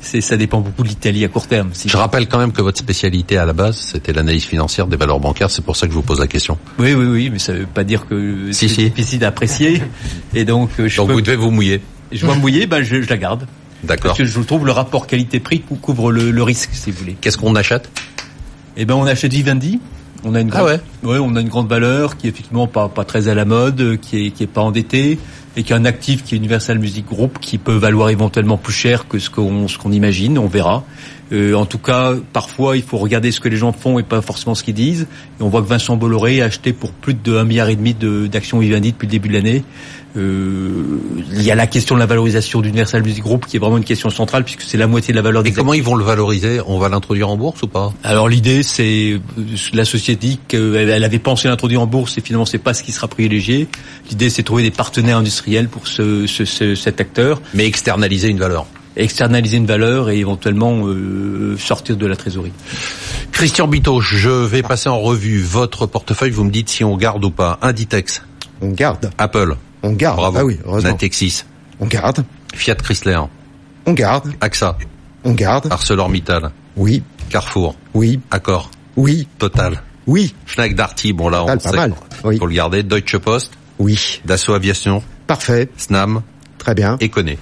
[0.00, 1.70] c'est ça dépend beaucoup de l'Italie à court terme.
[1.86, 5.20] Je rappelle quand même que votre spécialité à la base, c'était l'analyse financière des valeurs
[5.20, 5.48] bancaires.
[5.48, 6.58] C'est pour ça que je vous pose la question.
[6.80, 8.90] Oui, oui, oui, mais ça veut pas dire que Si, c'est si.
[8.90, 9.80] difficile d'apprécier.
[10.34, 11.80] Et donc, euh, je, Donc peux- vous devez vous mouiller.
[12.10, 13.46] je me mouiller, ben je, je la garde.
[13.84, 14.06] D'accord.
[14.08, 17.16] Parce que je trouve le rapport qualité-prix cou- couvre le, le risque, si vous voulez.
[17.20, 17.88] Qu'est-ce qu'on achète?
[18.76, 19.78] Eh ben, on achète Vivendi.
[20.24, 20.68] On a une Ah grande,
[21.02, 23.44] ouais ouais, on a une grande valeur qui est effectivement pas pas très à la
[23.44, 25.18] mode, euh, qui est qui est pas endetté
[25.56, 28.72] et qui a un actif qui est Universal Music Group qui peut valoir éventuellement plus
[28.74, 30.84] cher que ce qu'on ce qu'on imagine, on verra.
[31.32, 34.20] Euh, en tout cas, parfois il faut regarder ce que les gens font et pas
[34.20, 35.06] forcément ce qu'ils disent.
[35.38, 37.94] Et on voit que Vincent Bolloré a acheté pour plus de 1 milliard et demi
[37.94, 39.62] de- d'actions Vivendi depuis le début de l'année.
[40.16, 40.98] Euh,
[41.32, 43.84] il y a la question de la valorisation d'Universal Music Group qui est vraiment une
[43.84, 46.04] question centrale puisque c'est la moitié de la valeur Et des comment ils vont le
[46.04, 46.60] valoriser?
[46.66, 47.92] On va l'introduire en bourse ou pas?
[48.02, 49.42] Alors l'idée, c'est euh,
[49.72, 52.82] la société dit qu'elle elle avait pensé l'introduire en bourse et finalement c'est pas ce
[52.82, 53.68] qui sera privilégié.
[54.10, 58.28] L'idée, c'est de trouver des partenaires industriels pour ce, ce- ce- cet acteur, Mais externaliser
[58.28, 58.66] une valeur.
[58.96, 62.52] externaliser une valeur et éventuellement euh, sortir de la trésorerie.
[63.30, 66.32] Christian Bito, je vais passer en revue votre portefeuille.
[66.32, 67.58] Vous me dites si on garde ou pas.
[67.62, 68.22] Inditex,
[68.60, 69.10] On garde.
[69.16, 70.16] Apple, On garde.
[70.16, 70.90] bravo, Ah oui, heureusement.
[70.90, 71.44] Natexis,
[71.80, 72.24] On garde.
[72.54, 73.18] Fiat Chrysler,
[73.86, 74.32] On garde.
[74.40, 74.76] AXA,
[75.24, 75.68] On garde.
[75.70, 77.02] ArcelorMittal, Oui.
[77.30, 78.20] Carrefour, Oui.
[78.30, 79.26] Accor, Oui.
[79.38, 80.34] Total, Oui.
[80.46, 81.94] Fnac Darty, bon là on pas sait mal.
[82.24, 82.38] Oui.
[82.38, 84.20] faut le garder, Deutsche Post, Oui.
[84.24, 85.68] Dassault Aviation, Parfait.
[85.76, 86.22] Snam,
[86.58, 86.98] Très bien.
[87.00, 87.38] Econé.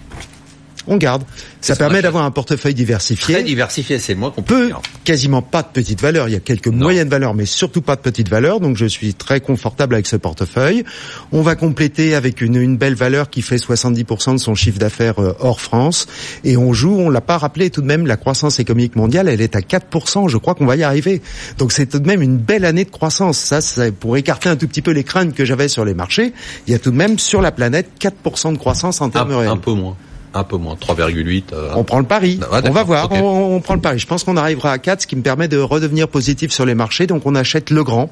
[0.89, 1.22] On garde.
[1.61, 3.34] Ça permet d'avoir un portefeuille diversifié.
[3.34, 4.70] Très diversifié, c'est moins qu'on peut
[5.05, 6.28] quasiment pas de petites valeurs.
[6.28, 8.61] Il y a quelques moyennes valeurs, mais surtout pas de petites valeurs.
[8.61, 10.84] Donc je suis très confortable avec ce portefeuille.
[11.32, 15.20] On va compléter avec une, une belle valeur qui fait 70% de son chiffre d'affaires
[15.20, 16.07] euh, hors France.
[16.45, 19.41] Et on joue, on l'a pas rappelé tout de même, la croissance économique mondiale, elle
[19.41, 20.28] est à 4%.
[20.28, 21.20] Je crois qu'on va y arriver.
[21.59, 23.39] Donc c'est tout de même une belle année de croissance.
[23.39, 26.32] Ça, c'est pour écarter un tout petit peu les craintes que j'avais sur les marchés.
[26.66, 29.39] Il y a tout de même sur la planète 4% de croissance en termes Un,
[29.39, 29.51] réels.
[29.51, 29.97] un peu moins.
[30.35, 30.74] Un peu moins.
[30.74, 31.45] 3,8.
[31.53, 32.39] euh, On prend le pari.
[32.53, 33.11] Ah, on va voir.
[33.12, 33.99] On, on prend le pari.
[33.99, 36.74] Je pense qu'on arrivera à 4, ce qui me permet de redevenir positif sur les
[36.74, 37.07] marchés.
[37.07, 38.11] Donc on achète le grand.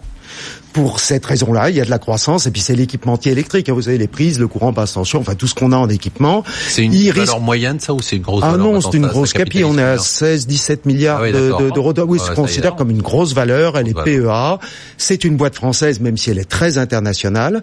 [0.73, 3.69] Pour cette raison-là, il y a de la croissance et puis c'est l'équipementier électrique.
[3.69, 3.73] hein.
[3.73, 6.45] Vous savez, les prises, le courant basse tension, enfin tout ce qu'on a en équipement.
[6.69, 8.95] C'est une Il valeur risque- moyenne, ça, ou c'est une grosse Ah valeur non, c'est
[8.97, 9.65] une grosse capi.
[9.65, 11.95] On est à capitalise 16, 17 milliards Ah oui, de- d'euros.
[12.07, 13.79] oui, Ouais, se considère comme une grosse valeur.
[13.79, 14.59] Elle est PEA.
[14.99, 17.63] C'est une boîte française, même si elle est très internationale.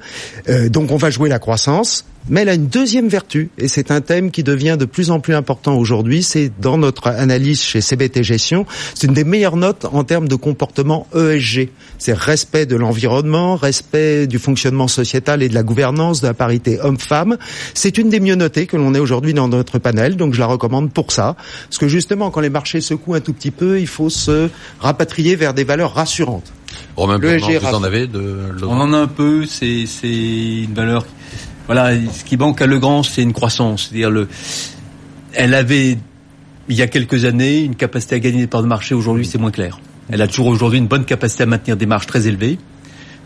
[0.49, 2.05] Euh, donc on va jouer la croissance.
[2.29, 5.19] Mais elle a une deuxième vertu, et c'est un thème qui devient de plus en
[5.19, 6.23] plus important aujourd'hui.
[6.23, 8.65] C'est dans notre analyse chez CBT Gestion,
[8.95, 11.69] c'est une des meilleures notes en termes de comportement ESG.
[11.97, 16.79] C'est respect de l'environnement, respect du fonctionnement sociétal et de la gouvernance, de la parité
[16.79, 17.37] homme-femme.
[17.73, 20.45] C'est une des mieux notées que l'on ait aujourd'hui dans notre panel, donc je la
[20.45, 21.35] recommande pour ça.
[21.69, 24.49] Parce que justement, quand les marchés secouent un tout petit peu, il faut se
[24.79, 26.53] rapatrier vers des valeurs rassurantes.
[26.95, 31.05] Romain vous en avez de On en a un peu, c'est c'est une valeur.
[31.67, 33.87] Voilà, ce qui manque à Legrand, c'est une croissance.
[33.89, 34.27] C'est-à-dire le,
[35.33, 35.97] elle avait
[36.69, 38.95] il y a quelques années une capacité à gagner des parts de marché.
[38.95, 39.79] Aujourd'hui, c'est moins clair.
[40.09, 42.57] Elle a toujours aujourd'hui une bonne capacité à maintenir des marges très élevées.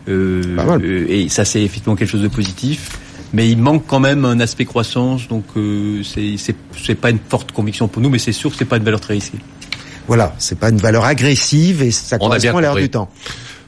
[0.08, 0.84] Euh, Pas mal.
[0.84, 2.98] euh, et ça, c'est effectivement quelque chose de positif.
[3.32, 7.18] Mais il manque quand même un aspect croissance, donc euh, c'est c'est c'est pas une
[7.28, 9.38] forte conviction pour nous, mais c'est sûr que c'est pas une valeur très risquée.
[10.06, 12.88] Voilà, c'est pas une valeur agressive et ça On a bien correspond à l'air du
[12.88, 13.10] temps.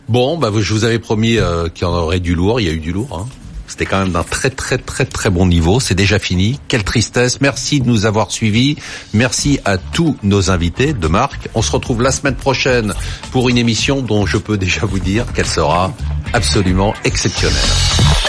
[0.09, 2.59] Bon, bah, je vous avais promis euh, qu'il y en aurait du lourd.
[2.61, 3.21] Il y a eu du lourd.
[3.23, 3.29] Hein.
[3.71, 5.79] C'était quand même d'un très très très très bon niveau.
[5.79, 6.59] C'est déjà fini.
[6.67, 7.41] Quelle tristesse.
[7.41, 8.77] Merci de nous avoir suivis.
[9.15, 11.49] Merci à tous nos invités de marque.
[11.55, 12.95] On se retrouve la semaine prochaine
[13.31, 15.93] pour une émission dont je peux déjà vous dire qu'elle sera
[16.33, 18.00] absolument exceptionnelle.